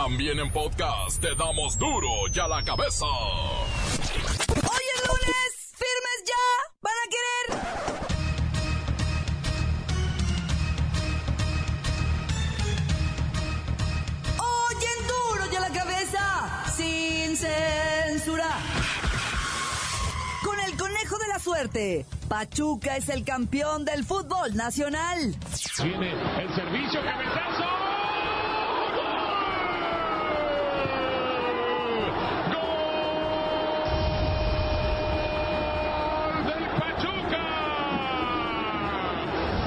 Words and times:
También 0.00 0.38
en 0.38 0.50
podcast 0.50 1.20
te 1.20 1.34
damos 1.34 1.76
duro 1.76 2.08
y 2.34 2.38
a 2.38 2.48
la 2.48 2.64
cabeza. 2.64 3.04
Hoy 3.04 3.52
es 4.48 5.06
lunes, 5.06 5.52
firmes 5.76 6.24
ya, 6.26 6.46
van 6.80 6.94
a 6.94 7.06
querer. 7.12 7.46
Hoy 14.38 14.76
en 14.96 15.06
duro 15.06 15.52
y 15.52 15.56
a 15.56 15.60
la 15.60 15.68
cabeza, 15.68 16.64
sin 16.74 17.36
censura. 17.36 18.58
Con 20.42 20.58
el 20.60 20.78
conejo 20.78 21.18
de 21.18 21.28
la 21.28 21.38
suerte, 21.38 22.06
Pachuca 22.26 22.96
es 22.96 23.10
el 23.10 23.22
campeón 23.22 23.84
del 23.84 24.06
fútbol 24.06 24.56
nacional. 24.56 25.36
Viene 25.82 26.12
el 26.42 26.54
servicio, 26.54 27.02
cabezazo. 27.04 27.64
¡Gol 35.10 36.44
del 36.44 36.64
Pachuca! 36.78 37.44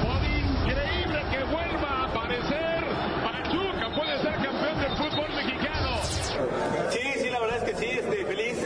Por 0.02 0.22
increíble 0.24 1.18
que 1.30 1.44
vuelva 1.44 1.88
a 1.88 2.04
aparecer, 2.04 2.84
Pachuca 3.22 3.86
puede 3.94 4.22
ser 4.22 4.34
campeón 4.34 4.80
del 4.80 4.96
fútbol 4.96 5.28
mexicano. 5.34 5.90
Sí, 6.90 7.04
sí, 7.20 7.30
la 7.30 7.40
verdad 7.40 7.56
es 7.58 7.64
que 7.64 7.74
sí, 7.76 7.86
este, 7.86 8.24
feliz, 8.24 8.56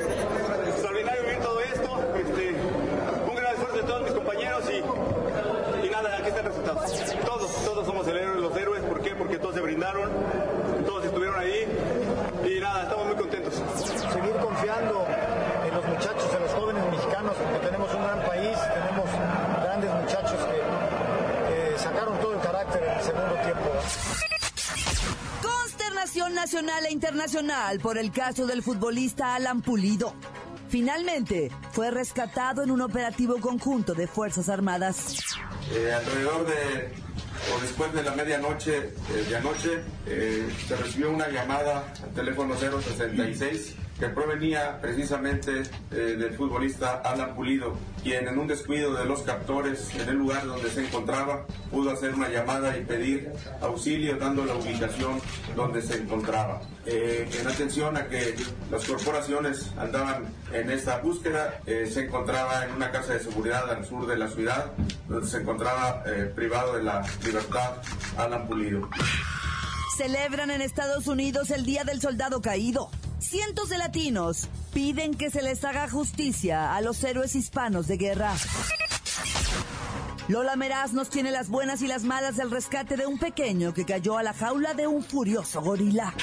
extraordinario 0.67 1.23
vivir 1.23 1.41
todo 1.41 1.61
esto, 1.61 2.15
este, 2.17 2.55
un 3.29 3.35
gran 3.35 3.53
esfuerzo 3.55 3.77
de 3.77 3.83
todos 3.83 4.03
mis 4.03 4.13
compañeros 4.13 4.65
y, 4.71 5.87
y 5.87 5.91
nada, 5.91 6.17
aquí 6.19 6.29
está 6.29 6.41
el 6.41 6.47
resultado. 6.47 6.81
Todos, 7.25 7.65
todos 7.65 7.87
somos 7.87 8.07
el 8.09 8.17
héroe, 8.17 8.41
los 8.41 8.57
héroes, 8.57 8.83
¿por 8.85 9.01
qué? 9.03 9.09
Todos 10.87 11.05
estuvieron 11.07 11.39
ahí 11.39 11.67
y 12.45 12.61
nada, 12.61 12.83
estamos 12.83 13.07
muy 13.07 13.17
contentos. 13.17 13.55
seguir 13.55 14.33
confiando 14.37 15.07
en 15.67 15.75
los 15.75 15.85
muchachos, 15.87 16.35
en 16.35 16.43
los 16.43 16.53
jóvenes 16.53 16.85
mexicanos, 16.91 17.35
porque 17.37 17.67
tenemos 17.67 17.95
un 17.95 18.03
gran 18.03 18.21
país, 18.21 18.59
tenemos 18.75 19.11
grandes 19.63 19.91
muchachos 19.95 20.39
que, 20.45 21.71
que 21.73 21.79
sacaron 21.79 22.19
todo 22.21 22.35
el 22.35 22.41
carácter 22.41 22.83
en 22.85 22.99
el 22.99 23.03
segundo 23.03 23.35
tiempo. 23.43 23.71
Consternación 25.43 26.35
nacional 26.35 26.85
e 26.85 26.93
internacional 26.93 27.81
por 27.81 27.97
el 27.97 28.13
caso 28.13 28.47
del 28.47 28.63
futbolista 28.63 29.35
Alan 29.35 29.63
Pulido. 29.63 30.13
Finalmente, 30.69 31.51
fue 31.73 31.91
rescatado 31.91 32.63
en 32.63 32.71
un 32.71 32.83
operativo 32.83 33.41
conjunto 33.41 33.95
de 33.95 34.07
Fuerzas 34.07 34.51
Armadas. 34.51 35.17
Eh, 35.73 35.95
alrededor 35.95 36.47
de, 36.47 37.08
o 37.55 37.61
después 37.61 37.93
de 37.93 38.03
la 38.03 38.13
medianoche 38.13 38.77
eh, 38.77 38.93
de 39.29 39.37
anoche, 39.37 39.81
eh, 40.07 40.49
se 40.67 40.77
recibió 40.77 41.11
una 41.11 41.29
llamada 41.29 41.93
al 42.03 42.11
teléfono 42.15 42.55
066 42.57 43.75
que 43.99 44.09
provenía 44.09 44.81
precisamente 44.81 45.63
eh, 45.91 45.95
del 45.95 46.35
futbolista 46.35 47.03
Alan 47.05 47.35
Pulido, 47.35 47.77
quien 48.03 48.29
en 48.29 48.39
un 48.39 48.47
descuido 48.47 48.95
de 48.95 49.05
los 49.05 49.23
captores 49.23 49.93
en 49.95 50.09
el 50.09 50.17
lugar 50.17 50.47
donde 50.47 50.71
se 50.71 50.87
encontraba 50.87 51.47
pudo 51.71 51.91
hacer 51.91 52.15
una 52.15 52.29
llamada 52.29 52.77
y 52.77 52.85
pedir 52.85 53.33
auxilio 53.61 54.17
dando 54.17 54.45
la 54.45 54.55
ubicación 54.55 55.21
donde 55.57 55.83
se 55.83 55.97
encontraba. 55.99 56.61
Eh, 56.87 57.29
en 57.41 57.47
atención 57.47 57.97
a 57.97 58.07
que 58.07 58.35
las 58.71 58.85
corporaciones 58.85 59.73
andaban 59.77 60.27
en 60.53 60.71
esta 60.71 60.99
búsqueda, 60.99 61.61
eh, 61.67 61.89
se 61.93 62.05
encontraba 62.05 62.65
en 62.65 62.73
una 62.73 62.91
casa 62.93 63.15
de 63.15 63.21
seguridad 63.21 63.69
al 63.69 63.85
sur 63.85 64.07
de 64.07 64.17
la 64.17 64.29
ciudad, 64.29 64.73
donde 65.09 65.27
se 65.27 65.39
encontraba 65.39 66.05
privado 66.35 66.77
de 66.77 66.85
la 66.85 67.05
libertad 67.25 67.73
Alan 68.17 68.47
Pulido. 68.47 68.89
Celebran 69.97 70.51
en 70.53 70.63
Estados 70.63 71.09
Unidos 71.09 71.51
el 71.51 71.65
Día 71.65 71.83
del 71.83 72.01
Soldado 72.01 72.41
Caído. 72.41 72.91
Cientos 73.29 73.69
de 73.69 73.77
latinos 73.77 74.49
piden 74.73 75.13
que 75.13 75.29
se 75.29 75.43
les 75.43 75.63
haga 75.63 75.87
justicia 75.87 76.75
a 76.75 76.81
los 76.81 77.05
héroes 77.05 77.35
hispanos 77.37 77.87
de 77.87 77.99
guerra. 77.99 78.33
Lola 80.29 80.57
Meraz 80.57 80.95
nos 80.95 81.11
tiene 81.11 81.31
las 81.31 81.51
buenas 81.51 81.83
y 81.83 81.89
las 81.89 82.05
malas 82.05 82.39
del 82.39 82.51
rescate 82.51 82.97
de 82.97 83.07
un 83.07 83.19
pequeño 83.19 83.75
que 83.75 83.85
cayó 83.85 84.17
a 84.17 84.23
la 84.23 84.33
jaula 84.33 84.73
de 84.73 84.87
un 84.87 85.05
furioso 85.05 85.61
gorila. 85.61 86.15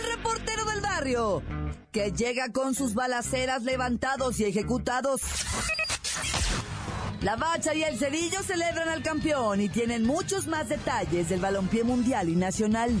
El 0.00 0.16
reportero 0.16 0.64
del 0.64 0.80
barrio, 0.80 1.44
que 1.92 2.10
llega 2.10 2.50
con 2.50 2.74
sus 2.74 2.94
balaceras 2.94 3.62
levantados 3.62 4.40
y 4.40 4.46
ejecutados. 4.46 5.20
La 7.20 7.36
Bacha 7.36 7.72
y 7.72 7.84
el 7.84 7.96
Cerillo 7.96 8.42
celebran 8.42 8.88
al 8.88 9.04
campeón 9.04 9.60
y 9.60 9.68
tienen 9.68 10.04
muchos 10.04 10.48
más 10.48 10.68
detalles 10.68 11.28
del 11.28 11.38
balompié 11.38 11.84
mundial 11.84 12.28
y 12.28 12.34
nacional. 12.34 13.00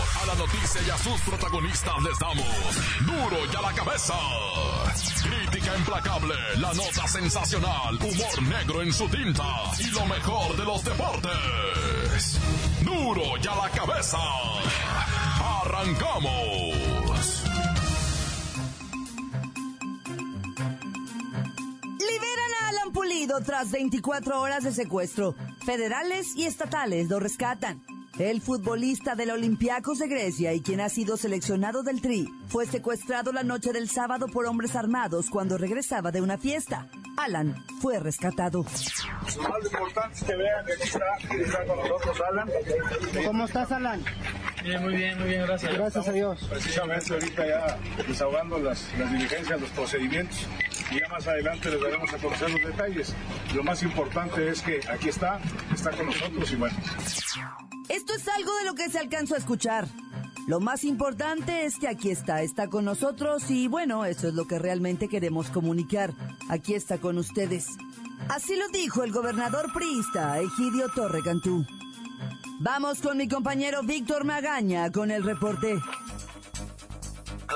a 0.21 0.25
la 0.25 0.35
noticia 0.35 0.81
y 0.85 0.89
a 0.89 0.97
sus 0.97 1.19
protagonistas 1.21 1.93
les 2.03 2.19
damos 2.19 2.45
duro 3.05 3.37
y 3.51 3.55
a 3.55 3.61
la 3.61 3.73
cabeza. 3.73 4.13
Crítica 5.23 5.77
implacable, 5.77 6.35
la 6.57 6.73
nota 6.73 7.07
sensacional, 7.07 7.95
humor 7.95 8.41
negro 8.43 8.81
en 8.81 8.93
su 8.93 9.07
tinta 9.09 9.43
y 9.79 9.87
lo 9.91 10.05
mejor 10.05 10.55
de 10.57 10.65
los 10.65 10.83
deportes. 10.83 12.39
Duro 12.81 13.37
y 13.41 13.47
a 13.47 13.55
la 13.55 13.69
cabeza. 13.69 14.17
Arrancamos. 15.63 17.43
Liberan 21.99 22.51
a 22.61 22.69
Alan 22.69 22.91
Pulido 22.93 23.41
tras 23.41 23.71
24 23.71 24.39
horas 24.39 24.63
de 24.63 24.71
secuestro. 24.71 25.35
Federales 25.65 26.35
y 26.35 26.45
estatales 26.45 27.09
lo 27.09 27.19
rescatan. 27.19 27.81
El 28.19 28.41
futbolista 28.41 29.15
del 29.15 29.31
Olympiacos 29.31 29.99
de 29.99 30.07
Grecia 30.07 30.53
y 30.53 30.61
quien 30.61 30.81
ha 30.81 30.89
sido 30.89 31.15
seleccionado 31.17 31.81
del 31.81 32.01
Tri 32.01 32.27
fue 32.47 32.65
secuestrado 32.65 33.31
la 33.31 33.43
noche 33.43 33.71
del 33.71 33.89
sábado 33.89 34.27
por 34.27 34.45
hombres 34.45 34.75
armados 34.75 35.29
cuando 35.29 35.57
regresaba 35.57 36.11
de 36.11 36.21
una 36.21 36.37
fiesta. 36.37 36.87
Alan 37.17 37.55
fue 37.81 37.99
rescatado. 37.99 38.65
Lo 39.37 39.49
más 39.49 39.63
importante 39.63 40.17
es 40.17 40.23
que 40.23 40.35
vean 40.35 40.65
que 40.65 40.73
aquí 40.73 40.83
está, 40.83 41.05
que 41.29 41.41
está 41.41 41.65
con 41.65 41.77
nosotros 41.77 42.21
Alan. 42.29 42.49
¿Cómo 43.25 43.45
estás, 43.45 43.71
Alan? 43.71 44.03
Bien, 44.63 44.83
muy 44.83 44.95
bien, 44.95 45.17
muy 45.17 45.29
bien, 45.29 45.41
gracias. 45.43 45.73
Gracias 45.73 46.07
a 46.07 46.11
Dios. 46.11 46.47
Precisamente 46.49 47.13
ahorita 47.13 47.47
ya 47.47 47.77
desahogando 48.07 48.59
las, 48.59 48.85
las 48.99 49.11
diligencias, 49.11 49.61
los 49.61 49.69
procedimientos 49.71 50.47
y 50.91 50.99
ya 50.99 51.07
más 51.07 51.25
adelante 51.27 51.71
les 51.71 51.81
daremos 51.81 52.13
a 52.13 52.17
conocer 52.17 52.51
los 52.51 52.61
detalles. 52.61 53.15
Lo 53.55 53.63
más 53.63 53.81
importante 53.81 54.49
es 54.49 54.61
que 54.61 54.81
aquí 54.89 55.09
está, 55.09 55.39
está 55.73 55.91
con 55.91 56.07
nosotros 56.07 56.51
y 56.51 56.55
bueno. 56.57 56.75
Esto 58.01 58.15
es 58.15 58.27
algo 58.29 58.51
de 58.55 58.65
lo 58.65 58.73
que 58.73 58.89
se 58.89 58.97
alcanzó 58.97 59.35
a 59.35 59.37
escuchar. 59.37 59.87
Lo 60.47 60.59
más 60.59 60.85
importante 60.85 61.65
es 61.65 61.77
que 61.77 61.87
aquí 61.87 62.09
está, 62.09 62.41
está 62.41 62.67
con 62.67 62.83
nosotros 62.83 63.51
y 63.51 63.67
bueno, 63.67 64.05
eso 64.05 64.27
es 64.27 64.33
lo 64.33 64.45
que 64.45 64.57
realmente 64.57 65.07
queremos 65.07 65.51
comunicar. 65.51 66.11
Aquí 66.49 66.73
está 66.73 66.97
con 66.97 67.19
ustedes. 67.19 67.67
Así 68.27 68.55
lo 68.55 68.67
dijo 68.69 69.03
el 69.03 69.11
gobernador 69.11 69.71
priista 69.71 70.39
Egidio 70.39 70.89
Torre 70.95 71.21
Cantú. 71.21 71.63
Vamos 72.59 73.01
con 73.01 73.17
mi 73.17 73.27
compañero 73.27 73.83
Víctor 73.83 74.23
Magaña 74.23 74.91
con 74.91 75.11
el 75.11 75.23
reporte. 75.23 75.79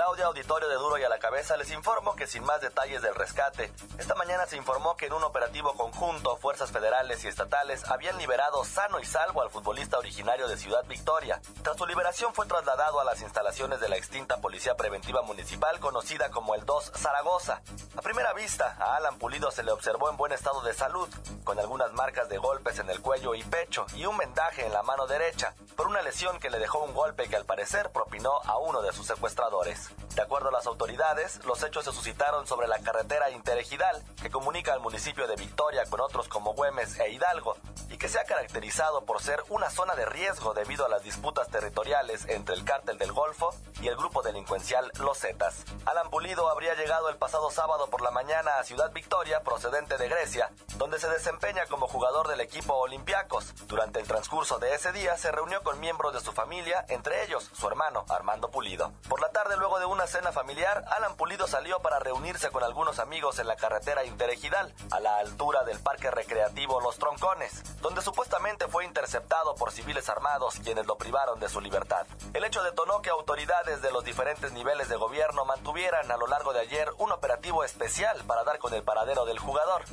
Claudia 0.05 0.27
Auditorio 0.27 0.69
de 0.69 0.75
Duro 0.75 0.99
y 0.99 1.03
a 1.03 1.09
la 1.09 1.17
Cabeza 1.17 1.57
les 1.57 1.71
informo 1.71 2.15
que 2.15 2.27
sin 2.27 2.43
más 2.43 2.61
detalles 2.61 3.01
del 3.01 3.15
rescate, 3.15 3.71
esta 3.97 4.13
mañana 4.13 4.45
se 4.45 4.55
informó 4.55 4.95
que 4.95 5.07
en 5.07 5.13
un 5.13 5.23
operativo 5.23 5.73
conjunto, 5.73 6.37
fuerzas 6.37 6.69
federales 6.69 7.25
y 7.25 7.27
estatales 7.27 7.83
habían 7.89 8.19
liberado 8.19 8.63
sano 8.65 8.99
y 8.99 9.05
salvo 9.05 9.41
al 9.41 9.49
futbolista 9.49 9.97
originario 9.97 10.47
de 10.47 10.57
Ciudad 10.57 10.85
Victoria. 10.87 11.41
Tras 11.63 11.77
su 11.77 11.87
liberación 11.87 12.35
fue 12.35 12.45
trasladado 12.45 12.99
a 12.99 13.03
las 13.03 13.23
instalaciones 13.23 13.79
de 13.79 13.89
la 13.89 13.97
extinta 13.97 14.37
Policía 14.37 14.77
Preventiva 14.77 15.23
Municipal 15.23 15.79
conocida 15.79 16.29
como 16.29 16.53
el 16.53 16.67
2 16.67 16.91
Zaragoza. 16.95 17.63
A 17.97 18.01
primera 18.03 18.31
vista, 18.33 18.77
a 18.79 18.97
Alan 18.97 19.17
Pulido 19.17 19.49
se 19.49 19.63
le 19.63 19.71
observó 19.71 20.11
en 20.11 20.17
buen 20.17 20.33
estado 20.33 20.61
de 20.61 20.75
salud, 20.75 21.09
con 21.43 21.57
algunas 21.57 21.93
marcas 21.93 22.29
de 22.29 22.37
golpes 22.37 22.77
en 22.77 22.91
el 22.91 23.01
cuello 23.01 23.33
y 23.33 23.43
pecho 23.43 23.87
y 23.95 24.05
un 24.05 24.17
vendaje 24.17 24.67
en 24.67 24.73
la 24.73 24.83
mano 24.83 25.07
derecha, 25.07 25.55
por 25.75 25.87
una 25.87 26.03
lesión 26.03 26.39
que 26.39 26.51
le 26.51 26.59
dejó 26.59 26.83
un 26.83 26.93
golpe 26.93 27.27
que 27.27 27.37
al 27.37 27.45
parecer 27.45 27.89
propinó 27.91 28.39
a 28.43 28.59
uno 28.59 28.83
de 28.83 28.93
sus 28.93 29.07
secuestradores. 29.07 29.94
De 30.15 30.21
acuerdo 30.21 30.49
a 30.49 30.51
las 30.51 30.65
autoridades, 30.65 31.43
los 31.45 31.61
hechos 31.63 31.85
se 31.85 31.91
suscitaron 31.91 32.47
sobre 32.47 32.67
la 32.67 32.79
carretera 32.79 33.29
interejidal 33.31 34.03
que 34.21 34.29
comunica 34.29 34.73
al 34.73 34.79
municipio 34.79 35.27
de 35.27 35.35
Victoria 35.35 35.83
con 35.89 35.99
otros 35.99 36.27
como 36.29 36.53
Güemes 36.53 36.99
e 36.99 37.11
Hidalgo 37.11 37.57
y 37.95 37.97
que 37.97 38.09
se 38.09 38.19
ha 38.19 38.25
caracterizado 38.25 39.05
por 39.05 39.21
ser 39.21 39.41
una 39.47 39.69
zona 39.69 39.95
de 39.95 40.05
riesgo 40.05 40.53
debido 40.53 40.85
a 40.85 40.89
las 40.89 41.03
disputas 41.03 41.47
territoriales 41.47 42.25
entre 42.27 42.53
el 42.53 42.65
cártel 42.65 42.97
del 42.97 43.13
Golfo 43.13 43.55
y 43.81 43.87
el 43.87 43.95
grupo 43.95 44.21
delincuencial 44.21 44.91
Los 44.99 45.19
Zetas. 45.19 45.63
Alan 45.85 46.09
Pulido 46.09 46.49
habría 46.49 46.75
llegado 46.75 47.07
el 47.07 47.15
pasado 47.15 47.49
sábado 47.51 47.87
por 47.87 48.01
la 48.01 48.11
mañana 48.11 48.57
a 48.59 48.65
Ciudad 48.65 48.91
Victoria, 48.91 49.43
procedente 49.43 49.97
de 49.97 50.09
Grecia, 50.09 50.51
donde 50.75 50.99
se 50.99 51.07
desempeña 51.07 51.67
como 51.67 51.87
jugador 51.87 52.27
del 52.27 52.41
equipo 52.41 52.73
Olympiacos. 52.73 53.53
Durante 53.67 54.01
el 54.01 54.07
transcurso 54.07 54.59
de 54.59 54.75
ese 54.75 54.91
día 54.91 55.17
se 55.17 55.31
reunió 55.31 55.63
con 55.63 55.79
miembros 55.79 56.13
de 56.13 56.19
su 56.19 56.33
familia, 56.33 56.83
entre 56.89 57.23
ellos 57.23 57.49
su 57.53 57.65
hermano 57.65 58.03
Armando 58.09 58.51
Pulido. 58.51 58.91
Por 59.07 59.21
la 59.21 59.29
tarde, 59.29 59.55
luego 59.55 59.79
de 59.79 59.85
una 59.85 60.05
cena 60.05 60.33
familiar, 60.33 60.83
Alan 60.97 61.15
Pulido 61.15 61.47
salió 61.47 61.79
para 61.79 61.99
reunirse 61.99 62.49
con 62.49 62.63
algunos 62.63 62.99
amigos 62.99 63.39
en 63.39 63.47
la 63.47 63.55
carretera 63.55 64.03
interregional, 64.03 64.73
a 64.91 64.99
la 64.99 65.15
altura 65.15 65.63
del 65.63 65.79
parque 65.79 66.11
recreativo 66.11 66.81
Los 66.81 66.97
Troncones, 66.97 67.63
donde 67.85 68.01
supuestamente 68.01 68.67
fue 68.67 68.83
interceptado 68.83 69.53
por 69.53 69.71
civiles 69.71 70.09
armados 70.09 70.55
quienes 70.63 70.87
lo 70.87 70.97
privaron 70.97 71.39
de 71.39 71.47
su 71.47 71.61
libertad. 71.61 72.07
El 72.33 72.43
hecho 72.43 72.63
detonó 72.63 73.03
que 73.03 73.11
autoridades 73.11 73.83
de 73.83 73.91
los 73.91 74.03
diferentes 74.03 74.51
niveles 74.53 74.89
de 74.89 74.95
gobierno 74.95 75.45
mantuvieran 75.45 76.09
a 76.09 76.17
lo 76.17 76.25
largo 76.25 76.51
de 76.51 76.61
ayer 76.61 76.89
un 76.97 77.11
operativo 77.11 77.63
especial 77.63 78.23
para 78.25 78.43
dar 78.43 78.57
con 78.57 78.73
el 78.73 78.81
paradero 78.81 79.25
del 79.25 79.37
jugador. 79.37 79.83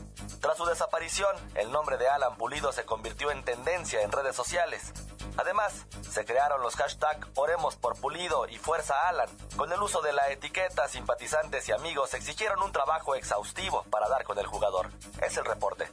Tras 0.40 0.56
su 0.56 0.64
desaparición, 0.64 1.36
el 1.54 1.70
nombre 1.70 1.98
de 1.98 2.08
Alan 2.08 2.38
Pulido 2.38 2.72
se 2.72 2.86
convirtió 2.86 3.30
en 3.30 3.44
tendencia 3.44 4.00
en 4.00 4.10
redes 4.10 4.34
sociales. 4.34 4.94
Además, 5.36 5.86
se 6.08 6.24
crearon 6.24 6.62
los 6.62 6.76
hashtags 6.76 7.28
Oremos 7.36 7.76
por 7.76 7.96
Pulido 7.98 8.48
y 8.48 8.56
Fuerza 8.58 8.94
Alan. 9.08 9.28
Con 9.56 9.72
el 9.72 9.80
uso 9.80 10.02
de 10.02 10.12
la 10.12 10.30
etiqueta, 10.30 10.88
simpatizantes 10.88 11.68
y 11.68 11.72
amigos 11.72 12.14
exigieron 12.14 12.62
un 12.62 12.72
trabajo 12.72 13.14
exhaustivo 13.14 13.84
para 13.90 14.08
dar 14.08 14.24
con 14.24 14.38
el 14.38 14.46
jugador. 14.46 14.90
Es 15.24 15.36
el 15.36 15.44
reporte. 15.44 15.88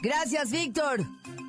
Gracias, 0.00 0.50
Víctor. 0.50 1.00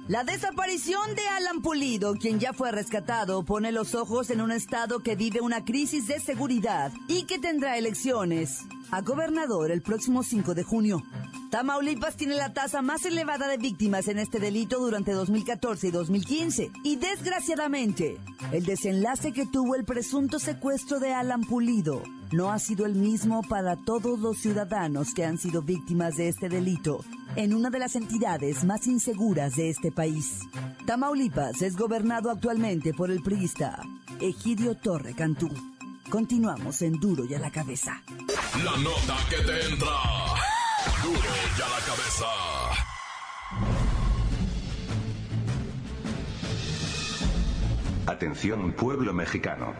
La 0.07 0.23
desaparición 0.23 1.15
de 1.15 1.27
Alan 1.27 1.61
Pulido, 1.61 2.15
quien 2.15 2.39
ya 2.39 2.53
fue 2.53 2.71
rescatado, 2.71 3.45
pone 3.45 3.71
los 3.71 3.95
ojos 3.95 4.29
en 4.29 4.41
un 4.41 4.51
estado 4.51 4.99
que 4.99 5.15
vive 5.15 5.41
una 5.41 5.63
crisis 5.63 6.07
de 6.07 6.19
seguridad 6.19 6.91
y 7.07 7.23
que 7.23 7.39
tendrá 7.39 7.77
elecciones 7.77 8.59
a 8.91 9.01
gobernador 9.01 9.71
el 9.71 9.81
próximo 9.81 10.23
5 10.23 10.53
de 10.53 10.63
junio. 10.63 11.01
Tamaulipas 11.51 12.15
tiene 12.15 12.36
la 12.36 12.53
tasa 12.53 12.81
más 12.81 13.06
elevada 13.06 13.45
de 13.50 13.57
víctimas 13.57 14.07
en 14.07 14.19
este 14.19 14.39
delito 14.39 14.80
durante 14.80 15.12
2014 15.12 15.89
y 15.89 15.92
2015. 15.92 16.71
Y 16.86 16.95
desgraciadamente, 16.95 18.18
el 18.53 18.63
desenlace 18.63 19.33
que 19.33 19.45
tuvo 19.45 19.75
el 19.75 19.83
presunto 19.83 20.39
secuestro 20.39 21.01
de 21.01 21.13
Alan 21.13 21.42
Pulido 21.42 22.03
no 22.31 22.53
ha 22.53 22.59
sido 22.59 22.86
el 22.86 22.95
mismo 22.95 23.44
para 23.44 23.75
todos 23.75 24.18
los 24.21 24.38
ciudadanos 24.38 25.13
que 25.13 25.25
han 25.25 25.38
sido 25.38 25.62
víctimas 25.62 26.15
de 26.15 26.30
este 26.30 26.48
delito 26.48 27.03
en 27.36 27.53
una 27.53 27.69
de 27.69 27.80
las 27.80 27.98
entidades 27.98 28.63
más 28.63 28.88
inseguras 28.88 29.53
de 29.57 29.71
este 29.71 29.92
país. 29.92 30.39
Tamaulipas 30.86 31.62
es 31.62 31.75
gobernado 31.75 32.31
actualmente 32.31 32.94
por 32.94 33.12
el 33.12 33.21
priista 33.21 33.77
Egidio 34.21 34.77
Torre 34.77 35.13
Cantú. 35.13 35.50
Continuamos 36.09 36.81
en 36.81 36.94
Duro 36.94 37.25
y 37.25 37.33
a 37.33 37.39
la 37.39 37.51
cabeza. 37.51 38.01
La 38.63 38.77
nota 38.77 39.18
que 39.30 39.44
te 39.44 39.65
entra. 39.65 40.50
La 41.59 41.65
cabeza. 41.86 42.25
Atención 48.07 48.71
pueblo 48.71 49.13
mexicano. 49.13 49.74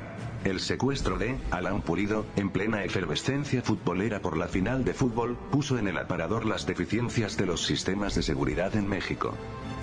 El 0.44 0.60
secuestro 0.60 1.18
de 1.18 1.38
Alan 1.50 1.82
Pulido, 1.82 2.26
en 2.36 2.50
plena 2.50 2.84
efervescencia 2.84 3.62
futbolera 3.62 4.22
por 4.22 4.36
la 4.38 4.48
final 4.48 4.84
de 4.84 4.94
fútbol, 4.94 5.38
puso 5.52 5.78
en 5.78 5.88
el 5.88 5.98
aparador 5.98 6.46
las 6.46 6.66
deficiencias 6.66 7.38
de 7.38 7.46
los 7.46 7.66
sistemas 7.66 8.16
de 8.16 8.24
seguridad 8.24 8.76
en 8.76 8.88
México. 8.90 9.34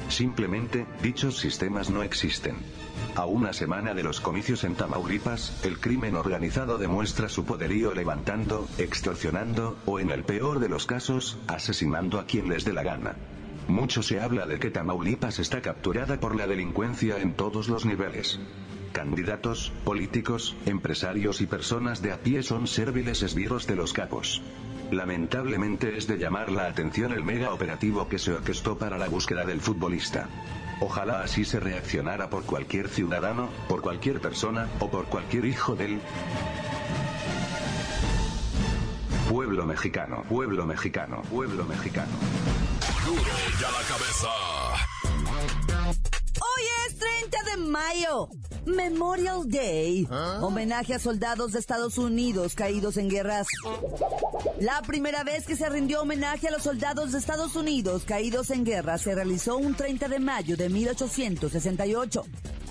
Simplemente, 0.09 0.87
dichos 1.03 1.39
sistemas 1.39 1.91
no 1.91 2.03
existen. 2.03 2.57
A 3.15 3.27
una 3.27 3.53
semana 3.53 3.95
de 3.95 4.03
los 4.03 4.21
comicios 4.21 4.65
en 4.65 4.75
Tamaulipas, 4.75 5.61
el 5.65 5.79
crimen 5.81 6.17
organizado 6.17 6.79
demuestra 6.79 7.29
su 7.29 7.45
poderío 7.45 7.95
levantando, 7.95 8.69
extorsionando, 8.79 9.77
o 9.87 10.01
en 10.01 10.11
el 10.11 10.25
peor 10.25 10.61
de 10.61 10.69
los 10.69 10.87
casos, 10.87 11.39
asesinando 11.47 12.19
a 12.19 12.27
quien 12.27 12.49
les 12.49 12.65
dé 12.65 12.73
la 12.73 12.83
gana. 12.83 13.17
Mucho 13.69 14.03
se 14.03 14.19
habla 14.21 14.47
de 14.47 14.59
que 14.59 14.71
Tamaulipas 14.71 15.39
está 15.41 15.61
capturada 15.61 16.19
por 16.19 16.35
la 16.37 16.47
delincuencia 16.47 17.19
en 17.19 17.35
todos 17.35 17.69
los 17.69 17.85
niveles. 17.85 18.41
Candidatos, 18.93 19.73
políticos, 19.85 20.57
empresarios 20.65 21.43
y 21.43 21.47
personas 21.47 22.01
de 22.01 22.13
a 22.13 22.23
pie 22.23 22.43
son 22.43 22.67
serviles 22.67 23.23
esbirros 23.23 23.67
de 23.67 23.77
los 23.77 23.93
capos. 23.93 24.43
Lamentablemente 24.91 25.99
es 25.99 26.07
de 26.07 26.17
llamar 26.17 26.51
la 26.51 26.67
atención 26.67 27.13
el 27.13 27.23
mega 27.23 27.53
operativo 27.53 28.09
que 28.09 28.19
se 28.19 28.33
orquestó 28.33 28.79
para 28.79 28.97
la 28.97 29.09
búsqueda 29.09 29.45
del 29.45 29.61
futbolista. 29.61 30.29
Ojalá 30.81 31.21
así 31.23 31.45
se 31.45 31.61
reaccionara 31.61 32.31
por 32.31 32.45
cualquier 32.45 32.89
ciudadano, 32.89 33.51
por 33.69 33.83
cualquier 33.83 34.21
persona, 34.21 34.69
o 34.81 34.89
por 34.89 35.07
cualquier 35.07 35.45
hijo 35.45 35.75
del 35.75 36.01
pueblo 39.29 39.67
mexicano, 39.67 40.25
pueblo 40.29 40.65
mexicano, 40.65 41.23
pueblo 41.31 41.65
mexicano. 41.65 42.13
Duro 43.05 43.21
y 43.21 43.65
a 43.65 43.71
la 43.71 43.83
cabeza. 43.87 44.29
Hoy 46.41 46.63
es 46.87 46.99
30 46.99 47.39
de 47.51 47.57
mayo, 47.69 48.29
Memorial 48.65 49.49
Day, 49.49 50.09
homenaje 50.41 50.95
a 50.95 50.99
soldados 50.99 51.53
de 51.53 51.59
Estados 51.59 51.99
Unidos 51.99 52.55
caídos 52.55 52.97
en 52.97 53.09
guerras. 53.09 53.49
La 54.61 54.83
primera 54.83 55.25
vez 55.25 55.47
que 55.47 55.57
se 55.57 55.69
rindió 55.69 56.03
homenaje 56.03 56.49
a 56.49 56.51
los 56.51 56.63
soldados 56.63 57.13
de 57.13 57.19
Estados 57.19 57.57
Unidos 57.57 58.05
caídos 58.05 58.51
en 58.51 58.65
guerra 58.65 58.99
se 58.99 59.15
realizó 59.15 59.57
un 59.57 59.75
30 59.75 60.09
de 60.09 60.19
mayo 60.19 60.57
de 60.57 60.69
1868 60.69 62.25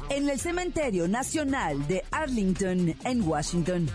en 0.09 0.29
el 0.29 0.39
Cementerio 0.39 1.07
Nacional 1.07 1.85
de 1.87 2.03
Arlington, 2.11 2.95
en 3.03 3.21
Washington. 3.27 3.89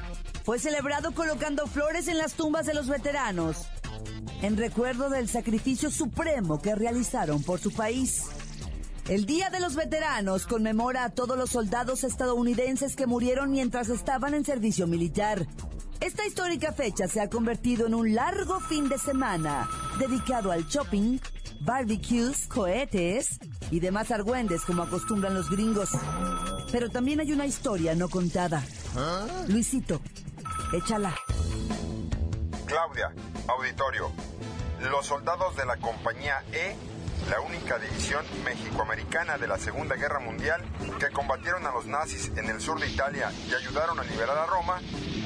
Fue 0.44 0.58
celebrado 0.58 1.12
colocando 1.12 1.66
flores 1.66 2.08
en 2.08 2.18
las 2.18 2.34
tumbas 2.34 2.66
de 2.66 2.74
los 2.74 2.88
veteranos, 2.88 3.66
en 4.42 4.56
recuerdo 4.56 5.08
del 5.08 5.28
sacrificio 5.28 5.90
supremo 5.90 6.60
que 6.60 6.74
realizaron 6.74 7.42
por 7.42 7.60
su 7.60 7.72
país. 7.72 8.24
El 9.08 9.26
Día 9.26 9.50
de 9.50 9.60
los 9.60 9.74
Veteranos 9.74 10.46
conmemora 10.46 11.04
a 11.04 11.10
todos 11.10 11.36
los 11.36 11.50
soldados 11.50 12.04
estadounidenses 12.04 12.94
que 12.94 13.06
murieron 13.06 13.50
mientras 13.50 13.88
estaban 13.88 14.34
en 14.34 14.44
servicio 14.44 14.86
militar. 14.86 15.46
Esta 16.02 16.26
histórica 16.26 16.72
fecha 16.72 17.06
se 17.06 17.20
ha 17.20 17.30
convertido 17.30 17.86
en 17.86 17.94
un 17.94 18.12
largo 18.12 18.58
fin 18.58 18.88
de 18.88 18.98
semana 18.98 19.68
dedicado 20.00 20.50
al 20.50 20.66
shopping, 20.66 21.20
barbecues, 21.60 22.48
cohetes 22.48 23.38
y 23.70 23.78
demás 23.78 24.10
argüendes 24.10 24.62
como 24.62 24.82
acostumbran 24.82 25.32
los 25.32 25.48
gringos. 25.48 25.90
Pero 26.72 26.90
también 26.90 27.20
hay 27.20 27.30
una 27.30 27.46
historia 27.46 27.94
no 27.94 28.08
contada. 28.08 28.64
Luisito, 29.46 30.00
échala. 30.72 31.14
Claudia, 32.66 33.12
auditorio. 33.46 34.10
Los 34.80 35.06
soldados 35.06 35.56
de 35.56 35.66
la 35.66 35.76
compañía 35.76 36.42
E, 36.52 36.74
la 37.30 37.40
única 37.40 37.78
división 37.78 38.24
mexicoamericana 38.44 39.38
de 39.38 39.46
la 39.46 39.56
Segunda 39.56 39.94
Guerra 39.94 40.18
Mundial, 40.18 40.64
que 40.98 41.10
combatieron 41.10 41.64
a 41.64 41.70
los 41.70 41.86
nazis 41.86 42.32
en 42.34 42.50
el 42.50 42.60
sur 42.60 42.80
de 42.80 42.88
Italia 42.88 43.30
y 43.48 43.54
ayudaron 43.54 44.00
a 44.00 44.02
liberar 44.02 44.36
a 44.36 44.46
Roma, 44.46 44.80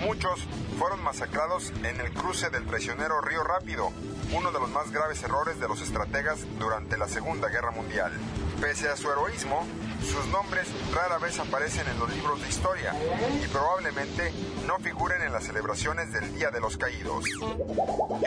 muchos 0.04 0.46
fueron 0.78 1.02
masacrados 1.02 1.72
en 1.82 2.00
el 2.00 2.12
cruce 2.12 2.50
del 2.50 2.66
traicionero 2.66 3.20
Río 3.20 3.42
Rápido, 3.42 3.90
uno 4.32 4.52
de 4.52 4.60
los 4.60 4.70
más 4.70 4.90
graves 4.90 5.22
errores 5.22 5.58
de 5.58 5.68
los 5.68 5.80
estrategas 5.80 6.40
durante 6.58 6.98
la 6.98 7.08
Segunda 7.08 7.48
Guerra 7.48 7.70
Mundial. 7.70 8.12
Pese 8.60 8.88
a 8.88 8.96
su 8.96 9.10
heroísmo, 9.10 9.66
sus 10.02 10.26
nombres 10.28 10.68
rara 10.94 11.18
vez 11.18 11.38
aparecen 11.38 11.88
en 11.88 11.98
los 11.98 12.14
libros 12.14 12.40
de 12.42 12.48
historia 12.48 12.94
y 13.42 13.46
probablemente 13.48 14.32
no 14.66 14.78
figuren 14.78 15.22
en 15.22 15.32
las 15.32 15.44
celebraciones 15.44 16.12
del 16.12 16.32
Día 16.34 16.50
de 16.50 16.60
los 16.60 16.76
Caídos. 16.76 17.24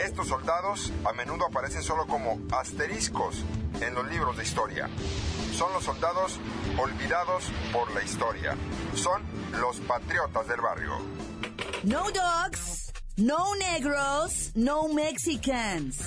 Estos 0.03 0.27
soldados 0.27 0.91
a 1.06 1.13
menudo 1.13 1.46
aparecen 1.46 1.84
solo 1.84 2.08
como 2.08 2.39
asteriscos 2.51 3.44
en 3.82 3.94
los 3.94 4.08
libros 4.10 4.38
de 4.38 4.44
historia. 4.44 4.89
Son 5.53 5.72
los 5.74 5.84
soldados 5.84 6.39
olvidados 6.77 7.51
por 7.72 7.91
la 7.91 8.01
historia. 8.01 8.56
Son 8.96 9.22
los 9.60 9.77
patriotas 9.82 10.48
del 10.48 10.62
barrio. 10.62 11.19
No 11.84 12.04
dogs, 12.12 12.92
no 13.16 13.56
negros, 13.56 14.52
no 14.56 14.90
Mexicans. 14.90 15.98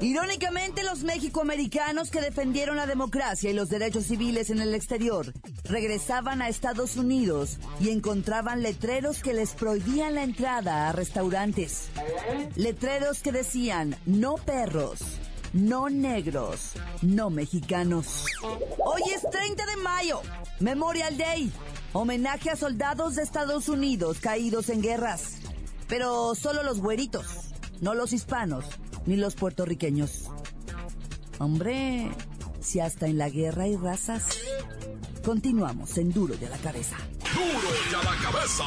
Irónicamente, 0.00 0.82
los 0.82 1.04
mexicoamericanos 1.04 2.10
que 2.10 2.20
defendieron 2.20 2.76
la 2.76 2.86
democracia 2.86 3.48
y 3.48 3.52
los 3.52 3.68
derechos 3.68 4.06
civiles 4.06 4.50
en 4.50 4.60
el 4.60 4.74
exterior 4.74 5.32
regresaban 5.64 6.42
a 6.42 6.48
Estados 6.48 6.96
Unidos 6.96 7.58
y 7.78 7.90
encontraban 7.90 8.62
letreros 8.62 9.22
que 9.22 9.34
les 9.34 9.52
prohibían 9.52 10.16
la 10.16 10.24
entrada 10.24 10.88
a 10.88 10.92
restaurantes. 10.92 11.90
Letreros 12.56 13.20
que 13.20 13.30
decían 13.30 13.96
no 14.06 14.34
perros, 14.34 14.98
no 15.52 15.90
negros, 15.90 16.72
no 17.02 17.30
mexicanos. 17.30 18.26
Hoy 18.84 19.02
es 19.14 19.22
30 19.30 19.64
de 19.64 19.76
mayo, 19.76 20.20
Memorial 20.58 21.16
Day, 21.16 21.52
homenaje 21.94 22.50
a 22.50 22.56
soldados 22.56 23.14
de 23.14 23.22
Estados 23.22 23.68
Unidos 23.68 24.18
caídos 24.20 24.68
en 24.68 24.82
guerras. 24.82 25.38
Pero 25.88 26.34
solo 26.34 26.62
los 26.62 26.80
güeritos, 26.80 27.24
no 27.80 27.94
los 27.94 28.12
hispanos 28.12 28.66
ni 29.06 29.16
los 29.16 29.34
puertorriqueños. 29.34 30.24
Hombre, 31.38 32.10
Si 32.60 32.80
hasta 32.80 33.06
en 33.06 33.18
la 33.18 33.28
guerra 33.28 33.64
hay 33.64 33.76
razas. 33.76 34.24
Continuamos 35.22 35.98
en 35.98 36.12
Duro 36.12 36.34
y 36.40 36.44
a 36.46 36.48
la 36.48 36.56
cabeza. 36.56 36.96
Duro 37.34 37.68
y 37.90 37.94
a 37.94 38.02
la 38.02 38.22
cabeza. 38.22 38.64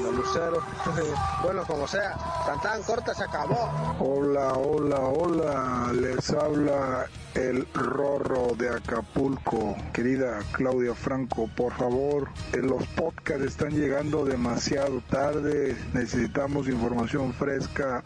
Los 0.02 0.14
luceros. 0.16 0.64
bueno, 1.44 1.62
como 1.64 1.86
sea, 1.86 2.16
tan 2.60 2.82
corta 2.82 3.14
se 3.14 3.22
acabó. 3.22 3.70
Hola, 4.00 4.54
hola, 4.54 4.98
hola. 4.98 5.92
Les 5.92 6.30
habla 6.32 7.06
el 7.34 7.68
Rorro 7.72 8.56
de 8.56 8.68
Acapulco. 8.68 9.76
Querida 9.92 10.40
Claudia 10.50 10.96
Franco, 10.96 11.48
por 11.54 11.72
favor, 11.74 12.28
eh, 12.52 12.56
los 12.56 12.84
podcasts 12.88 13.44
están 13.44 13.70
llegando 13.70 14.24
demasiado 14.24 15.00
tarde. 15.08 15.76
Necesitamos 15.92 16.66
información 16.66 17.32
fresca. 17.32 18.02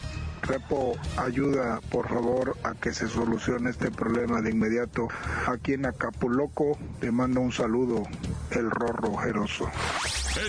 Repo, 0.50 0.98
ayuda 1.16 1.80
por 1.92 2.08
favor 2.08 2.56
a 2.64 2.74
que 2.74 2.92
se 2.92 3.06
solucione 3.06 3.70
este 3.70 3.92
problema 3.92 4.40
de 4.40 4.50
inmediato. 4.50 5.06
Aquí 5.46 5.74
en 5.74 5.86
Acapulco 5.86 6.76
te 6.98 7.12
mando 7.12 7.40
un 7.40 7.52
saludo, 7.52 8.02
el 8.50 8.68
Rorro 8.68 9.16
Jeroso. 9.18 9.70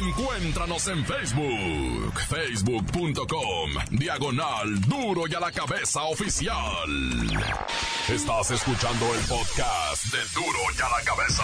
Encuéntranos 0.01 0.87
en 0.87 1.05
Facebook, 1.05 2.19
facebook.com, 2.19 3.69
diagonal 3.91 4.81
duro 4.81 5.27
y 5.27 5.35
a 5.35 5.39
la 5.39 5.51
cabeza 5.51 6.01
oficial. 6.05 6.89
Estás 8.09 8.49
escuchando 8.49 9.05
el 9.13 9.21
podcast 9.25 10.05
de 10.05 10.19
duro 10.33 10.59
y 10.75 10.81
a 10.81 10.89
la 10.89 11.05
cabeza. 11.05 11.43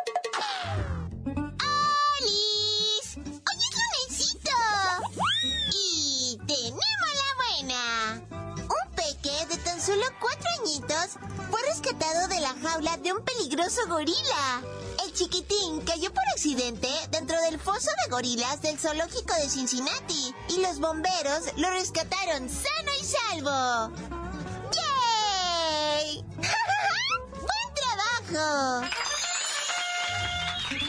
Solo 9.91 10.05
cuatro 10.21 10.47
añitos 10.61 11.17
fue 11.49 11.61
rescatado 11.67 12.29
de 12.29 12.39
la 12.39 12.55
jaula 12.63 12.95
de 12.97 13.11
un 13.11 13.21
peligroso 13.25 13.81
gorila. 13.89 14.61
El 15.03 15.11
chiquitín 15.11 15.81
cayó 15.81 16.13
por 16.13 16.23
accidente 16.33 16.87
dentro 17.09 17.35
del 17.41 17.59
foso 17.59 17.89
de 18.05 18.11
gorilas 18.11 18.61
del 18.61 18.79
zoológico 18.79 19.33
de 19.33 19.49
Cincinnati 19.49 20.33
y 20.47 20.61
los 20.61 20.79
bomberos 20.79 21.41
lo 21.57 21.69
rescataron 21.71 22.47
sano 22.47 22.91
y 23.01 23.03
salvo. 23.03 23.91
¡Yay! 24.77 26.23
¡Buen 26.37 27.73
trabajo! 28.29 28.87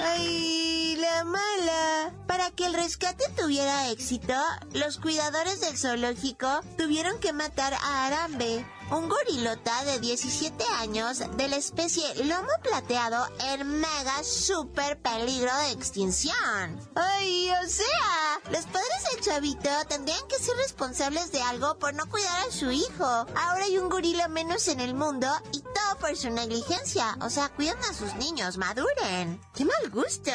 ¡Ay, 0.00 0.71
la 1.02 1.24
mala! 1.24 2.14
Para 2.28 2.52
que 2.52 2.64
el 2.64 2.74
rescate 2.74 3.24
tuviera 3.36 3.90
éxito, 3.90 4.34
los 4.72 4.98
cuidadores 4.98 5.60
del 5.60 5.76
zoológico 5.76 6.60
tuvieron 6.78 7.18
que 7.18 7.32
matar 7.32 7.74
a 7.74 8.06
Arambe, 8.06 8.64
un 8.92 9.08
gorilota 9.08 9.84
de 9.84 9.98
17 9.98 10.64
años 10.80 11.22
de 11.36 11.48
la 11.48 11.56
especie 11.56 12.04
lomo 12.24 12.52
plateado 12.62 13.26
en 13.52 13.80
mega 13.80 14.22
super 14.22 14.96
peligro 15.00 15.50
de 15.58 15.72
extinción. 15.72 16.78
¡Ay, 16.94 17.50
o 17.50 17.68
sea! 17.68 18.40
Los 18.52 18.66
padres 18.66 19.04
del 19.10 19.24
chavito 19.24 19.70
tendrían 19.88 20.26
que 20.28 20.38
ser 20.38 20.56
responsables 20.56 21.32
de 21.32 21.42
algo 21.42 21.78
por 21.78 21.94
no 21.94 22.08
cuidar 22.08 22.46
a 22.46 22.52
su 22.52 22.70
hijo. 22.70 23.04
Ahora 23.04 23.64
hay 23.64 23.78
un 23.78 23.88
gorila 23.88 24.28
menos 24.28 24.68
en 24.68 24.78
el 24.78 24.94
mundo 24.94 25.26
y 25.52 25.61
por 26.02 26.16
su 26.16 26.30
negligencia. 26.30 27.16
O 27.20 27.30
sea, 27.30 27.48
cuidan 27.50 27.78
a 27.88 27.94
sus 27.94 28.12
niños, 28.16 28.58
maduren. 28.58 29.40
¡Qué 29.54 29.64
mal 29.64 29.90
gusto! 29.90 30.32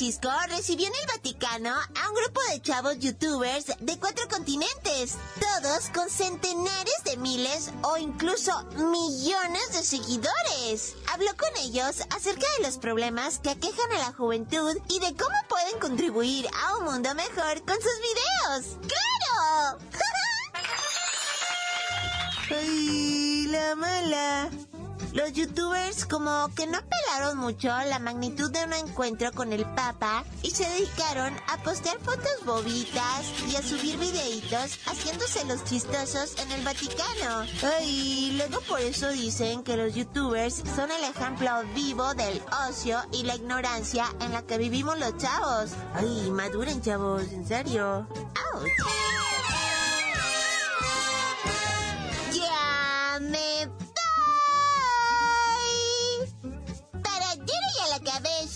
Francisco 0.00 0.30
recibió 0.48 0.86
en 0.86 0.94
el 0.94 1.06
Vaticano 1.14 1.74
a 1.74 2.08
un 2.08 2.14
grupo 2.14 2.40
de 2.50 2.62
chavos 2.62 2.98
youtubers 3.00 3.66
de 3.80 3.98
cuatro 3.98 4.26
continentes, 4.30 5.18
todos 5.38 5.90
con 5.90 6.08
centenares 6.08 7.04
de 7.04 7.18
miles 7.18 7.70
o 7.82 7.98
incluso 7.98 8.50
millones 8.76 9.72
de 9.74 9.82
seguidores. 9.82 10.94
Habló 11.12 11.28
con 11.36 11.50
ellos 11.58 12.00
acerca 12.16 12.46
de 12.56 12.64
los 12.64 12.78
problemas 12.78 13.40
que 13.40 13.50
aquejan 13.50 13.92
a 13.92 13.98
la 13.98 14.12
juventud 14.14 14.74
y 14.88 15.00
de 15.00 15.14
cómo 15.16 15.36
pueden 15.50 15.78
contribuir 15.78 16.48
a 16.48 16.78
un 16.78 16.84
mundo 16.86 17.14
mejor 17.14 17.62
con 17.66 17.76
sus 17.76 18.00
videos. 18.00 18.78
¡Claro! 18.88 19.78
¡Ay, 22.58 23.48
la 23.48 23.74
mala! 23.74 24.50
Los 25.12 25.32
youtubers 25.32 26.06
como 26.06 26.48
que 26.54 26.68
no 26.68 26.78
pelaron 26.88 27.36
mucho 27.38 27.66
la 27.68 27.98
magnitud 27.98 28.48
de 28.52 28.62
un 28.64 28.72
encuentro 28.72 29.32
con 29.32 29.52
el 29.52 29.64
Papa 29.74 30.24
y 30.42 30.50
se 30.50 30.68
dedicaron 30.68 31.34
a 31.48 31.56
postear 31.64 31.98
fotos 31.98 32.44
bobitas 32.46 33.26
y 33.50 33.56
a 33.56 33.62
subir 33.62 33.98
videitos 33.98 34.78
haciéndose 34.86 35.44
los 35.46 35.64
chistosos 35.64 36.38
en 36.38 36.52
el 36.52 36.62
Vaticano. 36.62 37.44
Ay, 37.76 38.36
luego 38.36 38.60
por 38.68 38.80
eso 38.80 39.08
dicen 39.08 39.64
que 39.64 39.76
los 39.76 39.96
youtubers 39.96 40.62
son 40.76 40.92
el 40.92 41.02
ejemplo 41.02 41.50
vivo 41.74 42.14
del 42.14 42.40
ocio 42.68 43.00
y 43.12 43.24
la 43.24 43.34
ignorancia 43.34 44.04
en 44.20 44.32
la 44.32 44.42
que 44.42 44.58
vivimos 44.58 44.96
los 45.00 45.16
chavos. 45.18 45.72
Ay, 45.94 46.30
maduren 46.30 46.80
chavos, 46.82 47.24
en 47.32 47.48
serio. 47.48 48.06
¡Auch! 48.54 49.29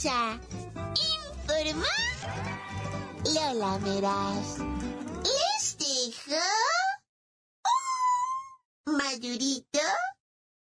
Cabeza. 0.04 0.38
Informa 1.46 1.86
Lola 3.34 3.78
Meraz. 3.78 4.58
Les 5.22 5.76
dejo 5.78 6.40
un 8.86 8.96
madurito 8.96 9.80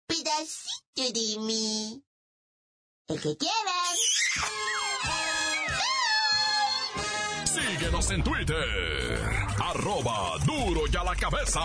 pedacito 0.08 1.12
de 1.14 1.40
mí. 1.40 2.04
El 3.08 3.22
que 3.22 3.38
quieran. 3.38 3.96
Síguenos 7.46 8.12
en 8.12 8.24
Twitter. 8.24 9.46
Arroba 9.60 10.38
duro 10.46 10.82
y 10.92 10.96
a 10.96 11.04
la 11.04 11.16
cabeza. 11.16 11.62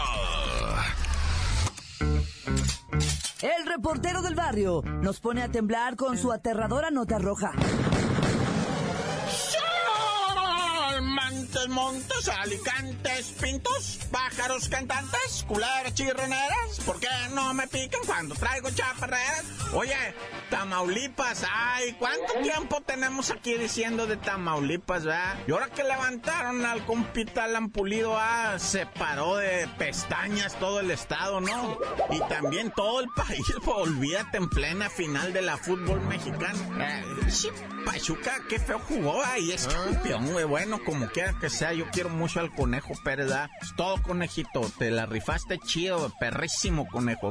El 3.43 3.67
reportero 3.67 4.21
del 4.21 4.35
barrio 4.35 4.83
nos 4.85 5.19
pone 5.19 5.43
a 5.43 5.49
temblar 5.49 5.97
con 5.97 6.19
su 6.19 6.31
aterradora 6.31 6.91
nota 6.91 7.19
roja. 7.19 7.53
Montes, 11.69 12.29
Alicantes, 12.29 13.35
Pintos, 13.41 13.99
pájaros 14.11 14.69
cantantes, 14.69 15.45
culeras 15.47 15.95
chirroneras, 15.95 16.81
¿por 16.87 16.99
qué 16.99 17.09
no 17.35 17.53
me 17.55 17.67
pican 17.67 18.01
cuando 18.07 18.35
traigo 18.35 18.71
chaparreras? 18.71 19.45
Oye, 19.75 19.95
Tamaulipas, 20.49 21.45
ay, 21.51 21.95
¿cuánto 21.99 22.33
tiempo 22.43 22.81
tenemos 22.81 23.31
aquí 23.31 23.55
diciendo 23.55 24.07
de 24.07 24.17
Tamaulipas, 24.17 25.05
verdad? 25.05 25.39
Y 25.47 25.53
ahora 25.53 25.69
que 25.69 25.85
levantaron 25.85 26.65
al 26.65 26.85
compita 26.87 27.45
Alan 27.45 27.71
Pulido, 27.71 28.17
ah, 28.19 28.59
se 28.59 28.87
paró 28.87 29.37
de 29.37 29.69
pestañas 29.79 30.59
todo 30.59 30.81
el 30.81 30.91
estado, 30.91 31.41
¿no? 31.41 31.79
Y 32.11 32.21
también 32.29 32.73
todo 32.75 33.01
el 33.01 33.09
país, 33.17 33.43
olvídate 33.67 34.39
en 34.39 34.49
plena 34.49 34.89
final 34.89 35.33
de 35.33 35.43
la 35.43 35.57
fútbol 35.57 36.01
mexicano. 36.03 36.59
Eh, 36.81 37.05
Pachuca, 37.85 38.45
qué 38.49 38.59
feo 38.59 38.79
jugó, 38.79 39.23
ahí 39.25 39.53
es 39.53 39.67
campeón, 39.67 40.33
güey. 40.33 40.45
Bueno, 40.45 40.83
como 40.85 41.09
quiera 41.09 41.39
que 41.39 41.50
sea, 41.51 41.73
yo 41.73 41.87
quiero 41.91 42.09
mucho 42.09 42.41
al 42.41 42.55
conejo 42.55 42.95
Pérez, 43.05 43.27
¿verdad? 43.27 43.51
Todo 43.77 44.03
conejito, 44.03 44.61
te 44.79 44.91
la 44.91 45.07
rifaste 45.07 45.59
chido, 45.59 46.13
perrísimo 46.19 46.87
conejo. 46.89 47.31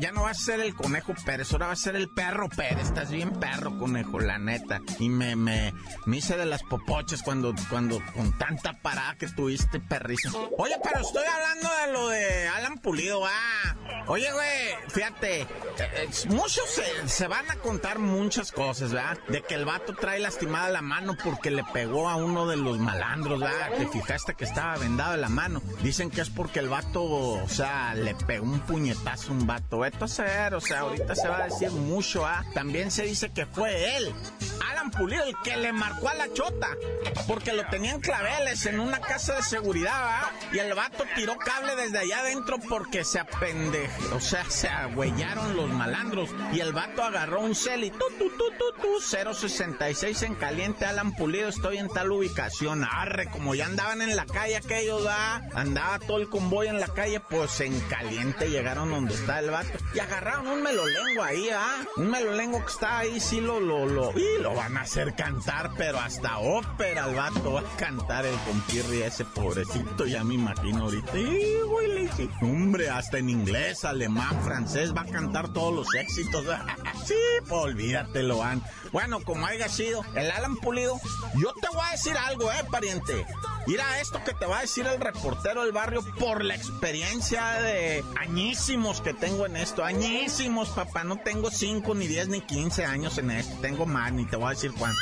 ya 0.00 0.12
no 0.12 0.22
va 0.22 0.30
a 0.30 0.34
ser 0.34 0.60
el 0.60 0.74
conejo 0.74 1.14
Pérez, 1.24 1.52
ahora 1.52 1.66
va 1.66 1.72
a 1.72 1.76
ser 1.76 1.96
el 1.96 2.08
perro 2.08 2.48
Pérez. 2.48 2.88
Estás 2.88 3.10
bien 3.10 3.30
perro, 3.38 3.78
conejo, 3.78 4.20
la 4.20 4.38
neta. 4.38 4.80
Y 4.98 5.08
me, 5.08 5.36
me, 5.36 5.74
me 6.06 6.16
hice 6.18 6.36
de 6.36 6.46
las 6.46 6.62
popoches 6.62 7.22
cuando, 7.22 7.54
cuando 7.68 8.00
con 8.14 8.36
tanta 8.38 8.74
parada 8.80 9.16
que 9.16 9.28
tuviste, 9.28 9.80
perrísimo. 9.80 10.50
Oye, 10.58 10.74
pero 10.82 11.00
estoy 11.00 11.24
hablando 11.24 11.68
de 11.68 11.92
lo 11.92 12.08
de 12.08 12.48
Alan 12.48 12.78
Pulido, 12.78 13.24
ah. 13.26 13.76
Oye, 14.08 14.30
güey, 14.32 14.88
fíjate, 14.88 15.42
eh, 15.42 15.48
eh, 15.78 16.08
muchos 16.28 16.64
se, 16.70 17.08
se 17.08 17.26
van 17.26 17.50
a 17.50 17.56
contar 17.56 17.98
muchas 17.98 18.52
cosas, 18.52 18.92
¿verdad? 18.92 19.18
De 19.28 19.42
que 19.42 19.54
el 19.54 19.64
vato 19.64 19.94
trae 19.94 20.20
lastimada 20.20 20.68
la 20.68 20.82
mano 20.82 21.16
porque 21.22 21.50
le 21.50 21.64
pegó 21.64 22.08
a 22.08 22.16
uno 22.16 22.46
de 22.46 22.56
los 22.56 22.78
malandros, 22.78 23.40
¿verdad? 23.40 23.55
Te 23.76 23.86
fijaste 23.88 24.34
que 24.34 24.44
estaba 24.44 24.76
vendado 24.78 25.14
en 25.14 25.20
la 25.20 25.28
mano. 25.28 25.62
Dicen 25.82 26.10
que 26.10 26.20
es 26.20 26.30
porque 26.30 26.60
el 26.60 26.68
vato, 26.68 27.02
o 27.02 27.48
sea, 27.48 27.94
le 27.94 28.14
pegó 28.14 28.44
un 28.44 28.60
puñetazo 28.60 29.30
a 29.30 29.34
un 29.34 29.46
vato. 29.46 29.84
Esto 29.84 30.04
a 30.04 30.08
ser, 30.08 30.54
o 30.54 30.60
sea, 30.60 30.80
ahorita 30.80 31.14
se 31.14 31.28
va 31.28 31.38
a 31.42 31.44
decir 31.44 31.70
mucho, 31.70 32.26
¿ah? 32.26 32.44
También 32.54 32.90
se 32.90 33.04
dice 33.04 33.30
que 33.32 33.46
fue 33.46 33.96
él, 33.96 34.14
Alan 34.70 34.90
Pulido, 34.90 35.24
el 35.24 35.34
que 35.42 35.56
le 35.56 35.72
marcó 35.72 36.08
a 36.08 36.14
la 36.14 36.32
chota. 36.32 36.68
Porque 37.26 37.52
lo 37.52 37.66
tenían 37.66 38.00
claveles 38.00 38.66
en 38.66 38.80
una 38.80 39.00
casa 39.00 39.36
de 39.36 39.42
seguridad, 39.42 39.92
¿ah? 39.94 40.30
Y 40.52 40.58
el 40.58 40.74
vato 40.74 41.04
tiró 41.14 41.36
cable 41.36 41.76
desde 41.76 41.98
allá 41.98 42.20
adentro 42.20 42.58
porque 42.68 43.04
se 43.04 43.18
apende, 43.18 43.88
o 44.12 44.20
sea, 44.20 44.44
se 44.48 44.68
agüellaron 44.68 45.56
los 45.56 45.70
malandros. 45.70 46.30
Y 46.52 46.60
el 46.60 46.72
vato 46.72 47.02
agarró 47.02 47.40
un 47.40 47.54
cel 47.54 47.84
y 47.84 47.90
tu, 47.90 47.98
tu, 48.18 48.30
tu, 48.30 48.50
tu, 48.50 48.82
tu, 48.82 49.00
066 49.34 50.22
en 50.22 50.34
caliente, 50.34 50.84
Alan 50.84 51.14
Pulido, 51.14 51.48
estoy 51.48 51.78
en 51.78 51.88
tal 51.88 52.12
ubicación. 52.12 52.84
Arre, 52.84 53.28
como 53.30 53.45
ya 53.54 53.66
andaban 53.66 54.02
en 54.02 54.16
la 54.16 54.26
calle 54.26 54.56
aquellos, 54.56 55.04
da, 55.04 55.36
andaba 55.54 55.98
todo 55.98 56.18
el 56.18 56.28
convoy 56.28 56.68
en 56.68 56.80
la 56.80 56.88
calle, 56.88 57.20
pues 57.20 57.60
en 57.60 57.78
caliente 57.80 58.50
llegaron 58.50 58.90
donde 58.90 59.14
está 59.14 59.40
el 59.40 59.50
vato 59.50 59.78
y 59.94 59.98
agarraron 59.98 60.48
un 60.48 60.62
melolengo 60.62 61.22
ahí, 61.22 61.48
ah, 61.52 61.84
un 61.96 62.10
melolengo 62.10 62.64
que 62.64 62.72
está 62.72 62.98
ahí, 62.98 63.20
sí 63.20 63.40
lo, 63.40 63.60
lo, 63.60 63.86
lo, 63.86 64.12
y 64.18 64.42
lo 64.42 64.54
van 64.54 64.76
a 64.76 64.82
hacer 64.82 65.14
cantar, 65.14 65.70
pero 65.76 65.98
hasta 65.98 66.38
ópera 66.38 67.06
el 67.08 67.14
vato 67.14 67.52
va 67.54 67.60
a 67.60 67.76
cantar 67.76 68.26
el 68.26 68.36
compirri 68.40 69.02
ese 69.02 69.24
pobrecito, 69.24 70.06
ya 70.06 70.24
me 70.24 70.34
imagino 70.34 70.84
ahorita. 70.84 71.18
Y, 71.18 71.60
güey, 71.66 72.10
hombre, 72.42 72.90
hasta 72.90 73.18
en 73.18 73.30
inglés, 73.30 73.84
alemán, 73.84 74.42
francés 74.44 74.94
va 74.94 75.02
a 75.02 75.06
cantar 75.06 75.52
todos 75.52 75.74
los 75.74 75.94
éxitos. 75.94 76.44
sí, 77.06 77.14
pues 77.40 77.52
olvídatelo, 77.62 78.38
van. 78.38 78.62
Bueno, 78.92 79.20
como 79.20 79.46
haya 79.46 79.68
sido, 79.68 80.02
el 80.14 80.30
Alan 80.30 80.56
Pulido, 80.56 80.98
yo 81.34 81.52
te 81.60 81.68
voy 81.68 81.84
a 81.86 81.92
decir 81.92 82.16
algo, 82.16 82.50
eh, 82.50 82.64
pariente. 82.70 83.26
Mira 83.66 84.00
esto 84.00 84.22
que 84.22 84.32
te 84.32 84.46
va 84.46 84.58
a 84.58 84.60
decir 84.60 84.86
el 84.86 85.00
reportero 85.00 85.62
del 85.62 85.72
barrio 85.72 86.04
por 86.20 86.44
la 86.44 86.54
experiencia 86.54 87.44
de 87.62 88.04
añísimos 88.20 89.00
que 89.00 89.12
tengo 89.12 89.44
en 89.44 89.56
esto. 89.56 89.84
Añísimos, 89.84 90.68
papá. 90.68 91.02
No 91.02 91.16
tengo 91.16 91.50
5, 91.50 91.94
ni 91.96 92.06
10, 92.06 92.28
ni 92.28 92.40
15 92.42 92.84
años 92.84 93.18
en 93.18 93.32
esto. 93.32 93.56
Tengo 93.60 93.84
más, 93.84 94.12
ni 94.12 94.24
te 94.24 94.36
voy 94.36 94.46
a 94.46 94.50
decir 94.50 94.72
cuánto. 94.78 94.98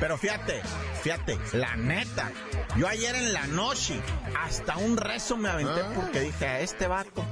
Pero 0.00 0.16
fíjate, 0.16 0.62
fíjate, 1.02 1.38
la 1.52 1.76
neta, 1.76 2.30
yo 2.76 2.88
ayer 2.88 3.14
en 3.14 3.32
la 3.32 3.46
noche 3.46 4.00
hasta 4.38 4.76
un 4.78 4.96
rezo 4.96 5.36
me 5.36 5.48
aventé 5.48 5.80
ah. 5.80 5.92
porque 5.94 6.20
dije 6.20 6.46
a 6.46 6.60
este 6.60 6.86
vato 6.86 7.24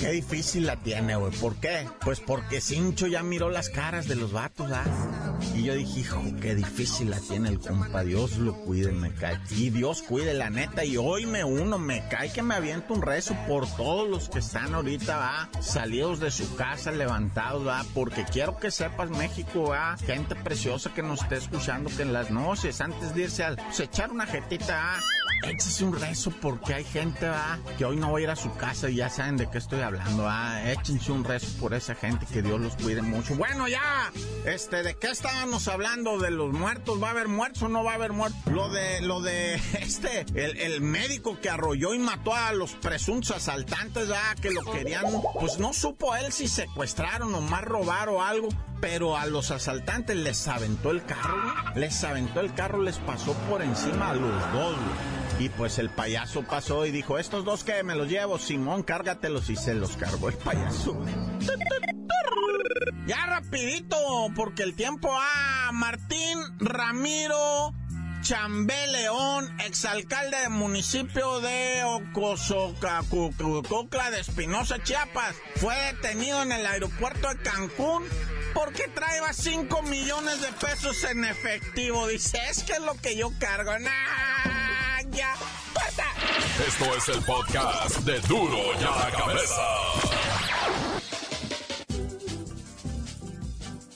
Qué 0.00 0.10
difícil 0.10 0.66
la 0.66 0.76
tiene, 0.76 1.16
güey. 1.16 1.32
¿Por 1.32 1.56
qué? 1.56 1.88
Pues 2.04 2.20
porque 2.20 2.60
Cincho 2.60 3.06
ya 3.06 3.22
miró 3.22 3.50
las 3.50 3.68
caras 3.68 4.08
de 4.08 4.16
los 4.16 4.32
vatos, 4.32 4.70
¿ah? 4.72 4.84
Y 5.54 5.64
yo 5.64 5.74
dije, 5.74 6.00
hijo, 6.00 6.22
qué 6.40 6.54
difícil 6.54 7.10
la 7.10 7.20
tiene 7.20 7.48
el 7.48 7.60
compa. 7.60 8.02
Dios 8.02 8.38
lo 8.38 8.54
cuide, 8.54 8.92
me 8.92 9.12
cae. 9.14 9.38
Y 9.50 9.70
Dios 9.70 10.02
cuide, 10.02 10.34
la 10.34 10.50
neta. 10.50 10.84
Y 10.84 10.96
hoy 10.96 11.26
me 11.26 11.44
uno, 11.44 11.78
me 11.78 12.06
cae 12.08 12.32
que 12.32 12.42
me 12.42 12.54
aviento 12.54 12.92
un 12.94 13.02
rezo 13.02 13.36
por 13.46 13.66
todos 13.76 14.08
los 14.08 14.28
que 14.28 14.40
están 14.40 14.74
ahorita, 14.74 15.16
¿va? 15.16 15.48
Salidos 15.60 16.20
de 16.20 16.30
su 16.30 16.54
casa, 16.56 16.90
levantados, 16.90 17.66
¿va? 17.66 17.84
Porque 17.94 18.24
quiero 18.24 18.58
que 18.58 18.70
sepas, 18.70 19.10
México, 19.10 19.70
¿va? 19.70 19.96
Gente 19.98 20.34
preciosa 20.34 20.92
que 20.92 21.02
nos 21.02 21.22
esté 21.22 21.36
escuchando, 21.36 21.90
que 21.96 22.02
en 22.02 22.12
las 22.12 22.30
noches, 22.30 22.80
antes 22.80 23.14
de 23.14 23.22
irse 23.22 23.44
al... 23.44 23.56
Pues, 23.56 23.80
echar 23.80 24.10
una 24.10 24.26
jetita, 24.26 24.96
¿ah? 24.96 25.00
échese 25.48 25.84
un 25.84 25.98
rezo 25.98 26.30
porque 26.30 26.74
hay 26.74 26.84
gente, 26.84 27.28
¿va? 27.28 27.58
Que 27.76 27.84
hoy 27.84 27.96
no 27.96 28.12
va 28.12 28.18
a 28.18 28.22
ir 28.22 28.30
a 28.30 28.36
su 28.36 28.54
casa 28.54 28.88
y 28.88 28.96
ya 28.96 29.08
saben 29.08 29.36
de 29.36 29.48
qué 29.50 29.58
estoy 29.58 29.80
hablando, 29.84 30.24
¿va? 30.24 30.70
Échense 30.70 31.12
un 31.12 31.24
rezo 31.24 31.46
por 31.60 31.74
esa 31.74 31.94
gente, 31.94 32.26
que 32.26 32.42
Dios 32.42 32.60
los 32.60 32.76
cuide 32.76 33.02
mucho. 33.02 33.36
Bueno, 33.36 33.68
ya, 33.68 34.10
este, 34.44 34.82
¿de 34.82 34.94
qué 34.94 35.08
estábamos 35.08 35.68
hablando? 35.68 36.18
¿De 36.18 36.30
los 36.30 36.52
muertos? 36.52 37.02
¿Va 37.02 37.08
a 37.08 37.10
haber 37.10 37.28
muertos 37.28 37.62
o 37.62 37.68
no 37.68 37.84
va 37.84 37.92
a 37.92 37.94
haber 37.94 38.12
muertos? 38.12 38.40
Lo 38.52 38.68
de, 38.68 39.00
lo 39.02 39.20
de, 39.20 39.54
este, 39.80 40.26
el, 40.34 40.80
médico 40.80 41.38
que 41.40 41.50
arrolló 41.50 41.94
y 41.94 41.98
mató 41.98 42.34
a 42.34 42.52
los 42.52 42.72
presuntos 42.72 43.30
asaltantes, 43.30 44.10
¿va? 44.10 44.34
Que 44.40 44.50
lo 44.50 44.62
querían, 44.64 45.04
pues 45.38 45.58
no 45.58 45.72
supo 45.72 46.14
él 46.16 46.32
si 46.32 46.48
secuestraron 46.48 47.34
o 47.34 47.40
más 47.40 47.62
robar 47.62 48.08
o 48.08 48.22
algo 48.22 48.48
pero 48.84 49.16
a 49.16 49.24
los 49.24 49.50
asaltantes 49.50 50.14
les 50.14 50.46
aventó 50.46 50.90
el 50.90 51.02
carro, 51.06 51.54
les 51.74 52.04
aventó 52.04 52.40
el 52.40 52.52
carro, 52.52 52.82
les 52.82 52.98
pasó 52.98 53.32
por 53.48 53.62
encima 53.62 54.10
a 54.10 54.14
los 54.14 54.52
dos, 54.52 54.76
y 55.38 55.48
pues 55.48 55.78
el 55.78 55.90
payaso 55.90 56.42
pasó 56.42 56.86
y 56.86 56.90
dijo, 56.90 57.18
estos 57.18 57.44
dos 57.44 57.64
que 57.64 57.82
me 57.82 57.94
los 57.94 58.08
llevo, 58.08 58.38
Simón, 58.38 58.82
cárgatelos 58.82 59.50
y 59.50 59.56
se 59.56 59.74
los 59.74 59.96
cargó 59.96 60.28
el 60.28 60.36
payaso. 60.36 60.96
Ya 63.06 63.26
rapidito, 63.26 63.96
porque 64.34 64.62
el 64.62 64.74
tiempo 64.74 65.10
a 65.12 65.70
Martín 65.72 66.38
Ramiro 66.58 67.74
Chambé 68.22 68.86
León, 68.86 69.54
exalcalde 69.60 70.38
del 70.38 70.50
municipio 70.50 71.40
de 71.40 71.82
Ocosocla 71.84 73.02
de 74.10 74.20
Espinosa, 74.20 74.82
Chiapas, 74.82 75.36
fue 75.56 75.74
detenido 75.92 76.42
en 76.42 76.52
el 76.52 76.64
aeropuerto 76.64 77.28
de 77.28 77.36
Cancún 77.42 78.04
porque 78.54 78.88
traía 78.88 79.30
5 79.30 79.82
millones 79.82 80.40
de 80.40 80.48
pesos 80.52 81.04
en 81.04 81.24
efectivo. 81.24 82.06
Dice, 82.06 82.38
es 82.48 82.62
que 82.62 82.72
es 82.72 82.80
lo 82.80 82.94
que 82.94 83.14
yo 83.14 83.30
cargo. 83.38 83.78
Nah 83.78 84.33
ya. 85.14 85.34
Esto 86.66 86.84
es 86.96 87.08
el 87.08 87.24
podcast 87.24 87.98
de 88.00 88.20
Duro 88.20 88.58
ya 88.80 88.90
la 88.90 89.10
cabeza. 89.10 89.62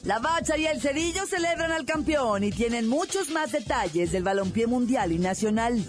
La 0.04 0.18
Bacha 0.18 0.56
y 0.56 0.66
el 0.66 0.80
Cerillo 0.80 1.26
celebran 1.26 1.70
al 1.70 1.84
campeón 1.84 2.42
y 2.42 2.50
tienen 2.50 2.88
muchos 2.88 3.30
más 3.30 3.52
detalles 3.52 4.10
del 4.10 4.22
balompié 4.22 4.66
mundial 4.66 5.12
y 5.12 5.18
nacional. 5.18 5.84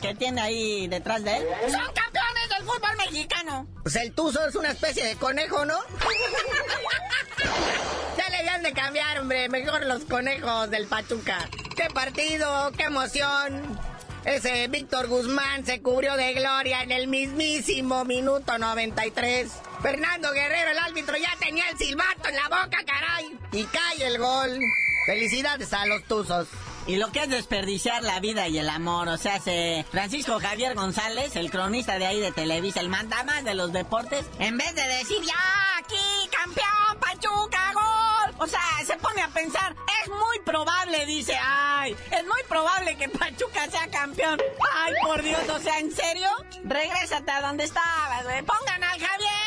Que 0.00 0.14
tiene 0.14 0.40
ahí 0.40 0.88
detrás 0.88 1.22
de 1.22 1.36
él? 1.36 1.46
Son 1.70 1.80
campeones 1.94 2.48
del 2.50 2.66
fútbol 2.66 2.96
mexicano. 2.98 3.66
Pues 3.82 3.96
el 3.96 4.12
Tuzo 4.12 4.46
es 4.46 4.54
una 4.54 4.70
especie 4.70 5.04
de 5.04 5.16
conejo, 5.16 5.64
¿no? 5.64 5.78
ya 8.18 8.28
le 8.28 8.36
habían 8.38 8.62
de 8.62 8.72
cambiar, 8.72 9.20
hombre. 9.20 9.48
Mejor 9.48 9.84
los 9.86 10.04
conejos 10.04 10.70
del 10.70 10.86
Pachuca. 10.86 11.48
¡Qué 11.76 11.88
partido! 11.92 12.72
¡Qué 12.76 12.84
emoción! 12.84 13.78
Ese 14.24 14.66
Víctor 14.66 15.06
Guzmán 15.06 15.64
se 15.64 15.80
cubrió 15.80 16.16
de 16.16 16.34
gloria 16.34 16.82
en 16.82 16.90
el 16.90 17.06
mismísimo 17.06 18.04
minuto 18.04 18.58
93. 18.58 19.52
Fernando 19.80 20.32
Guerrero, 20.32 20.72
el 20.72 20.78
árbitro, 20.78 21.16
ya 21.16 21.30
tenía 21.38 21.68
el 21.70 21.78
silbato 21.78 22.28
en 22.28 22.34
la 22.34 22.48
boca, 22.48 22.78
caray. 22.84 23.38
Y 23.52 23.64
cae 23.66 24.04
el 24.04 24.18
gol. 24.18 24.58
Felicidades 25.06 25.72
a 25.72 25.86
los 25.86 26.02
Tuzos. 26.04 26.48
Y 26.86 26.96
lo 26.96 27.10
que 27.10 27.24
es 27.24 27.28
desperdiciar 27.28 28.04
la 28.04 28.20
vida 28.20 28.46
y 28.46 28.58
el 28.58 28.68
amor, 28.68 29.08
o 29.08 29.16
sea, 29.16 29.40
se 29.40 29.84
Francisco 29.90 30.38
Javier 30.38 30.74
González, 30.76 31.34
el 31.34 31.50
cronista 31.50 31.98
de 31.98 32.06
ahí 32.06 32.20
de 32.20 32.30
Televisa, 32.30 32.80
el 32.80 32.88
mandamás 32.88 33.42
de 33.44 33.54
los 33.54 33.72
deportes, 33.72 34.24
en 34.38 34.56
vez 34.56 34.72
de 34.74 34.86
decir, 34.86 35.18
ya, 35.22 35.78
aquí, 35.78 36.30
campeón, 36.30 37.00
Pachuca, 37.00 37.72
gol, 37.74 38.34
o 38.38 38.46
sea, 38.46 38.60
se 38.86 38.96
pone 38.98 39.20
a 39.20 39.28
pensar, 39.28 39.74
es 40.04 40.10
muy 40.10 40.38
probable, 40.44 41.04
dice, 41.06 41.36
ay, 41.42 41.96
es 42.12 42.22
muy 42.24 42.42
probable 42.48 42.96
que 42.96 43.08
Pachuca 43.08 43.68
sea 43.68 43.88
campeón. 43.88 44.40
Ay, 44.72 44.94
por 45.02 45.22
Dios, 45.22 45.42
o 45.48 45.58
sea, 45.58 45.80
¿en 45.80 45.90
serio? 45.90 46.28
Regrésate 46.62 47.30
a 47.32 47.42
donde 47.42 47.64
estabas, 47.64 48.22
güey. 48.22 48.42
Pongan 48.42 48.84
al 48.84 49.00
Javier, 49.00 49.45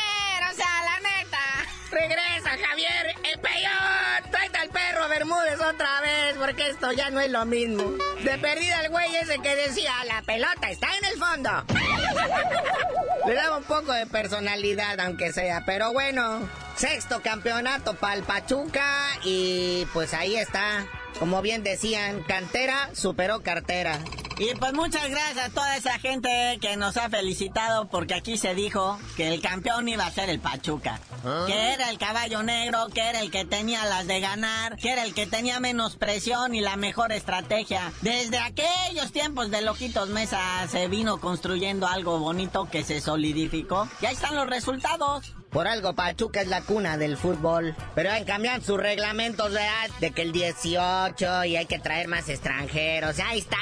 Regresa, 1.90 2.50
Javier, 2.50 3.14
el 3.32 3.40
peón. 3.40 4.30
Tráete 4.30 4.58
al 4.58 4.68
perro 4.68 5.08
Bermúdez 5.08 5.60
otra 5.60 6.00
vez, 6.00 6.36
porque 6.38 6.68
esto 6.68 6.92
ya 6.92 7.10
no 7.10 7.20
es 7.20 7.30
lo 7.30 7.44
mismo. 7.44 7.82
De 8.22 8.38
perdida 8.38 8.80
el 8.82 8.90
güey 8.90 9.14
ese 9.16 9.38
que 9.38 9.56
decía, 9.56 9.92
la 10.06 10.22
pelota 10.22 10.70
está 10.70 10.88
en 10.98 11.04
el 11.06 11.18
fondo. 11.18 11.50
Le 13.26 13.34
daba 13.34 13.58
un 13.58 13.64
poco 13.64 13.92
de 13.92 14.06
personalidad, 14.06 15.00
aunque 15.00 15.32
sea, 15.32 15.64
pero 15.66 15.92
bueno. 15.92 16.48
Sexto 16.76 17.20
campeonato 17.22 17.94
para 17.94 18.14
el 18.14 18.22
Pachuca 18.22 19.08
y 19.24 19.86
pues 19.92 20.14
ahí 20.14 20.36
está. 20.36 20.86
Como 21.18 21.42
bien 21.42 21.62
decían, 21.62 22.22
cantera 22.22 22.88
superó 22.94 23.42
cartera. 23.42 23.98
Y 24.40 24.54
pues 24.54 24.72
muchas 24.72 25.10
gracias 25.10 25.36
a 25.36 25.50
toda 25.50 25.76
esa 25.76 25.98
gente 25.98 26.58
que 26.62 26.74
nos 26.78 26.96
ha 26.96 27.10
felicitado 27.10 27.88
porque 27.88 28.14
aquí 28.14 28.38
se 28.38 28.54
dijo 28.54 28.98
que 29.14 29.34
el 29.34 29.42
campeón 29.42 29.86
iba 29.86 30.06
a 30.06 30.10
ser 30.10 30.30
el 30.30 30.40
Pachuca. 30.40 30.98
Que 31.46 31.74
era 31.74 31.90
el 31.90 31.98
caballo 31.98 32.42
negro, 32.42 32.86
que 32.94 33.02
era 33.02 33.20
el 33.20 33.30
que 33.30 33.44
tenía 33.44 33.84
las 33.84 34.06
de 34.06 34.18
ganar, 34.20 34.78
que 34.78 34.92
era 34.92 35.04
el 35.04 35.12
que 35.12 35.26
tenía 35.26 35.60
menos 35.60 35.96
presión 35.96 36.54
y 36.54 36.62
la 36.62 36.76
mejor 36.76 37.12
estrategia. 37.12 37.92
Desde 38.00 38.38
aquellos 38.38 39.12
tiempos 39.12 39.50
de 39.50 39.60
Loquitos 39.60 40.08
Mesa 40.08 40.40
se 40.70 40.88
vino 40.88 41.20
construyendo 41.20 41.86
algo 41.86 42.18
bonito 42.18 42.66
que 42.70 42.82
se 42.82 43.02
solidificó. 43.02 43.90
Y 44.00 44.06
ahí 44.06 44.14
están 44.14 44.36
los 44.36 44.48
resultados. 44.48 45.34
Por 45.50 45.66
algo 45.66 45.94
Pachuca 45.94 46.40
es 46.40 46.48
la 46.48 46.62
cuna 46.62 46.96
del 46.96 47.16
fútbol. 47.16 47.74
Pero 47.94 48.12
han 48.12 48.24
cambiado 48.24 48.62
sus 48.62 48.78
reglamentos, 48.78 49.52
¿verdad? 49.52 49.90
De 50.00 50.12
que 50.12 50.22
el 50.22 50.32
18 50.32 51.44
y 51.44 51.56
hay 51.56 51.66
que 51.66 51.78
traer 51.78 52.06
más 52.06 52.28
extranjeros. 52.28 53.18
Ahí 53.18 53.40
está. 53.40 53.58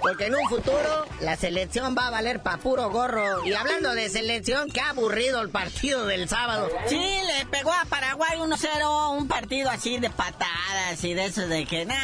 Porque 0.00 0.26
en 0.26 0.34
un 0.34 0.48
futuro 0.48 1.06
la 1.20 1.36
selección 1.36 1.94
va 1.96 2.06
a 2.06 2.10
valer 2.10 2.42
pa' 2.42 2.56
puro 2.56 2.90
gorro. 2.90 3.46
Y 3.46 3.52
hablando 3.52 3.94
de 3.94 4.08
selección, 4.08 4.70
qué 4.70 4.80
aburrido 4.80 5.40
el 5.42 5.50
partido 5.50 6.06
del 6.06 6.28
sábado. 6.28 6.68
Sí, 6.86 6.96
le 6.96 7.46
pegó 7.46 7.72
a 7.72 7.84
Paraguay 7.84 8.38
1-0, 8.38 9.18
un 9.18 9.28
partido 9.28 9.70
así 9.70 9.98
de 9.98 10.10
patadas 10.10 11.04
y 11.04 11.14
de 11.14 11.26
eso 11.26 11.46
de 11.46 11.66
que, 11.66 11.84
nah, 11.84 11.94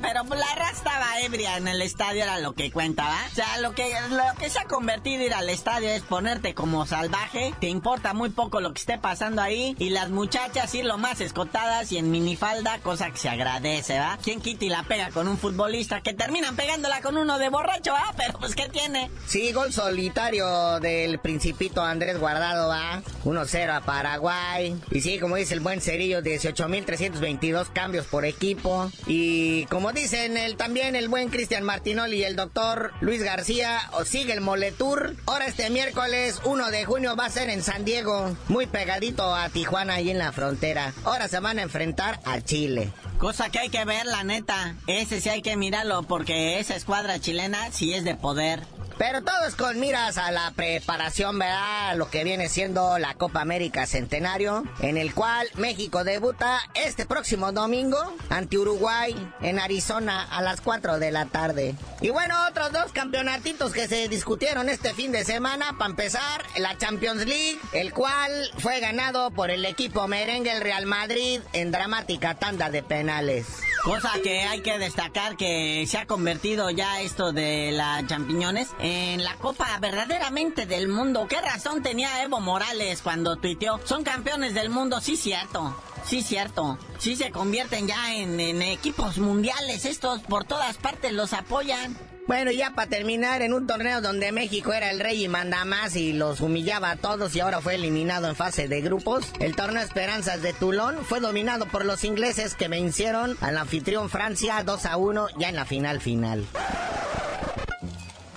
pero 0.00 0.24
la 0.24 0.54
raza 0.56 0.72
estaba 0.72 1.20
ebria 1.20 1.58
en 1.58 1.68
el 1.68 1.82
estadio, 1.82 2.22
era 2.22 2.38
lo 2.40 2.54
que 2.54 2.72
cuenta, 2.72 3.04
¿va? 3.04 3.20
O 3.30 3.34
sea, 3.34 3.58
lo 3.58 3.74
que, 3.74 3.94
lo 4.10 4.24
que 4.38 4.48
se 4.48 4.58
ha 4.58 4.64
convertido 4.64 5.22
ir 5.22 5.34
al 5.34 5.50
estadio 5.50 5.90
es 5.90 6.02
ponerte 6.02 6.54
como 6.54 6.86
salvaje, 6.86 7.54
te 7.60 7.68
importa 7.68 8.14
muy 8.14 8.30
poco 8.30 8.60
lo 8.60 8.71
que 8.72 8.80
esté 8.80 8.98
pasando 8.98 9.42
ahí, 9.42 9.74
y 9.78 9.90
las 9.90 10.10
muchachas 10.10 10.74
ir 10.74 10.84
lo 10.84 10.98
más 10.98 11.20
escotadas 11.20 11.92
y 11.92 11.98
en 11.98 12.10
minifalda, 12.10 12.78
cosa 12.78 13.10
que 13.10 13.18
se 13.18 13.28
agradece, 13.28 13.98
¿va? 13.98 14.18
¿Quién 14.22 14.40
quita 14.40 14.64
y 14.64 14.68
la 14.68 14.82
pega 14.84 15.10
con 15.10 15.28
un 15.28 15.38
futbolista 15.38 16.00
que 16.00 16.14
terminan 16.14 16.56
pegándola 16.56 17.00
con 17.00 17.16
uno 17.16 17.38
de 17.38 17.48
borracho, 17.48 17.92
¿va? 17.92 18.12
Pero 18.16 18.38
pues, 18.38 18.54
¿qué 18.54 18.68
tiene? 18.68 19.10
Sí, 19.26 19.52
gol 19.52 19.72
solitario 19.72 20.80
del 20.80 21.18
principito 21.18 21.82
Andrés 21.82 22.18
Guardado, 22.18 22.68
¿va? 22.68 23.02
1-0 23.24 23.76
a 23.76 23.80
Paraguay. 23.80 24.76
Y 24.90 25.00
sí, 25.00 25.18
como 25.18 25.36
dice 25.36 25.54
el 25.54 25.60
buen 25.60 25.80
Cerillo, 25.80 26.20
18.322 26.20 27.68
cambios 27.72 28.06
por 28.06 28.24
equipo. 28.24 28.90
Y 29.06 29.66
como 29.66 29.92
dicen 29.92 30.36
el, 30.36 30.56
también 30.56 30.96
el 30.96 31.08
buen 31.08 31.28
Cristian 31.28 31.64
Martinoli 31.64 32.18
y 32.18 32.24
el 32.24 32.36
doctor 32.36 32.92
Luis 33.00 33.22
García, 33.22 33.78
o 33.92 34.04
sigue 34.04 34.32
el 34.32 34.40
Moletour. 34.40 35.16
Ahora 35.26 35.46
este 35.46 35.70
miércoles 35.70 36.40
1 36.44 36.70
de 36.70 36.84
junio 36.84 37.16
va 37.16 37.26
a 37.26 37.30
ser 37.30 37.50
en 37.50 37.62
San 37.62 37.84
Diego, 37.84 38.36
muy 38.48 38.61
pegadito 38.66 39.34
a 39.34 39.48
Tijuana 39.48 39.94
ahí 39.94 40.10
en 40.10 40.18
la 40.18 40.32
frontera. 40.32 40.92
Ahora 41.04 41.28
se 41.28 41.40
van 41.40 41.58
a 41.58 41.62
enfrentar 41.62 42.20
a 42.24 42.40
Chile. 42.40 42.90
Cosa 43.18 43.50
que 43.50 43.58
hay 43.58 43.68
que 43.68 43.84
ver, 43.84 44.06
la 44.06 44.24
neta. 44.24 44.74
Ese 44.86 45.20
sí 45.20 45.28
hay 45.28 45.42
que 45.42 45.56
mirarlo 45.56 46.02
porque 46.02 46.58
esa 46.58 46.74
escuadra 46.74 47.20
chilena 47.20 47.70
sí 47.70 47.94
es 47.94 48.04
de 48.04 48.14
poder. 48.14 48.60
Pero 48.98 49.22
todo 49.22 49.46
es 49.46 49.54
con 49.54 49.78
miras 49.80 50.18
a 50.18 50.30
la 50.30 50.50
preparación, 50.52 51.38
¿verdad? 51.38 51.96
Lo 51.96 52.10
que 52.10 52.24
viene 52.24 52.48
siendo 52.48 52.98
la 52.98 53.14
Copa 53.14 53.40
América 53.40 53.86
Centenario, 53.86 54.64
en 54.80 54.96
el 54.96 55.14
cual 55.14 55.48
México 55.56 56.04
debuta 56.04 56.60
este 56.74 57.06
próximo 57.06 57.52
domingo 57.52 57.98
ante 58.28 58.58
Uruguay 58.58 59.14
en 59.40 59.58
Arizona 59.58 60.24
a 60.30 60.42
las 60.42 60.60
4 60.60 60.98
de 60.98 61.10
la 61.10 61.26
tarde. 61.26 61.74
Y 62.00 62.10
bueno, 62.10 62.34
otros 62.48 62.72
dos 62.72 62.92
campeonatitos 62.92 63.72
que 63.72 63.88
se 63.88 64.08
discutieron 64.08 64.68
este 64.68 64.94
fin 64.94 65.12
de 65.12 65.24
semana. 65.24 65.76
Para 65.78 65.90
empezar, 65.90 66.42
la 66.56 66.76
Champions 66.78 67.26
League, 67.26 67.58
el 67.72 67.92
cual 67.92 68.50
fue 68.58 68.80
ganado 68.80 69.30
por 69.30 69.50
el 69.50 69.64
equipo 69.64 70.08
merengue 70.08 70.52
el 70.52 70.62
Real 70.62 70.86
Madrid 70.86 71.40
en 71.52 71.70
dramática 71.70 72.34
tanda 72.34 72.70
de 72.70 72.82
penales. 72.82 73.46
Cosa 73.84 74.12
que 74.22 74.42
hay 74.42 74.60
que 74.60 74.78
destacar 74.78 75.36
que 75.36 75.84
se 75.88 75.98
ha 75.98 76.06
convertido 76.06 76.70
ya 76.70 77.00
esto 77.00 77.32
de 77.32 77.72
las 77.72 78.06
champiñones 78.06 78.68
en 78.82 79.22
la 79.22 79.36
copa 79.36 79.78
verdaderamente 79.80 80.66
del 80.66 80.88
mundo. 80.88 81.26
¿Qué 81.28 81.40
razón 81.40 81.82
tenía 81.82 82.22
Evo 82.22 82.40
Morales 82.40 83.00
cuando 83.00 83.36
tuiteó? 83.36 83.80
Son 83.84 84.02
campeones 84.02 84.54
del 84.54 84.70
mundo, 84.70 85.00
sí 85.00 85.16
cierto. 85.16 85.74
Sí, 86.04 86.22
cierto. 86.22 86.78
Sí 86.98 87.14
se 87.16 87.30
convierten 87.30 87.86
ya 87.86 88.14
en, 88.14 88.40
equipos 88.62 89.18
mundiales. 89.18 89.84
Estos 89.84 90.20
por 90.22 90.44
todas 90.44 90.76
partes 90.76 91.12
los 91.12 91.32
apoyan. 91.32 91.96
Bueno, 92.26 92.50
ya 92.50 92.70
para 92.70 92.88
terminar, 92.88 93.42
en 93.42 93.52
un 93.52 93.66
torneo 93.66 94.00
donde 94.00 94.32
México 94.32 94.72
era 94.72 94.90
el 94.90 95.00
rey 95.00 95.24
y 95.24 95.28
manda 95.28 95.64
más 95.64 95.96
y 95.96 96.12
los 96.12 96.40
humillaba 96.40 96.90
a 96.90 96.96
todos 96.96 97.34
y 97.34 97.40
ahora 97.40 97.60
fue 97.60 97.74
eliminado 97.74 98.28
en 98.28 98.36
fase 98.36 98.68
de 98.68 98.80
grupos, 98.80 99.26
el 99.40 99.56
torneo 99.56 99.82
Esperanzas 99.82 100.40
de 100.40 100.52
Toulon 100.52 101.04
fue 101.04 101.18
dominado 101.18 101.66
por 101.66 101.84
los 101.84 102.04
ingleses 102.04 102.54
que 102.54 102.68
vencieron 102.68 103.36
al 103.40 103.58
anfitrión 103.58 104.08
Francia 104.08 104.62
2 104.64 104.86
a 104.86 104.96
1 104.96 105.26
ya 105.36 105.48
en 105.48 105.56
la 105.56 105.64
final 105.64 106.00
final. 106.00 106.46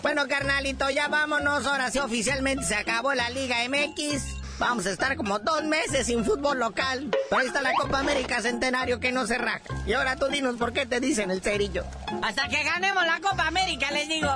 Bueno, 0.05 0.27
carnalito, 0.27 0.87
ya 0.91 1.07
vámonos. 1.07 1.65
Ahora 1.65 1.89
sí 1.89 1.97
oficialmente 1.97 2.63
se 2.63 2.75
acabó 2.75 3.15
la 3.15 3.27
Liga 3.31 3.55
MX. 3.67 4.59
Vamos 4.59 4.85
a 4.85 4.91
estar 4.91 5.15
como 5.15 5.39
dos 5.39 5.63
meses 5.63 6.05
sin 6.05 6.23
fútbol 6.23 6.59
local. 6.59 7.09
Pero 7.27 7.41
ahí 7.41 7.47
está 7.47 7.63
la 7.63 7.73
Copa 7.73 8.01
América 8.01 8.39
Centenario 8.39 8.99
que 8.99 9.11
no 9.11 9.25
se 9.25 9.39
raja. 9.39 9.61
Y 9.87 9.93
ahora 9.93 10.15
tú 10.15 10.27
dinos 10.27 10.57
por 10.57 10.73
qué 10.73 10.85
te 10.85 10.99
dicen 10.99 11.31
el 11.31 11.41
cerillo. 11.41 11.85
Hasta 12.21 12.47
que 12.49 12.61
ganemos 12.63 13.03
la 13.03 13.19
Copa 13.19 13.47
América, 13.47 13.89
les 13.89 14.07
digo. 14.07 14.29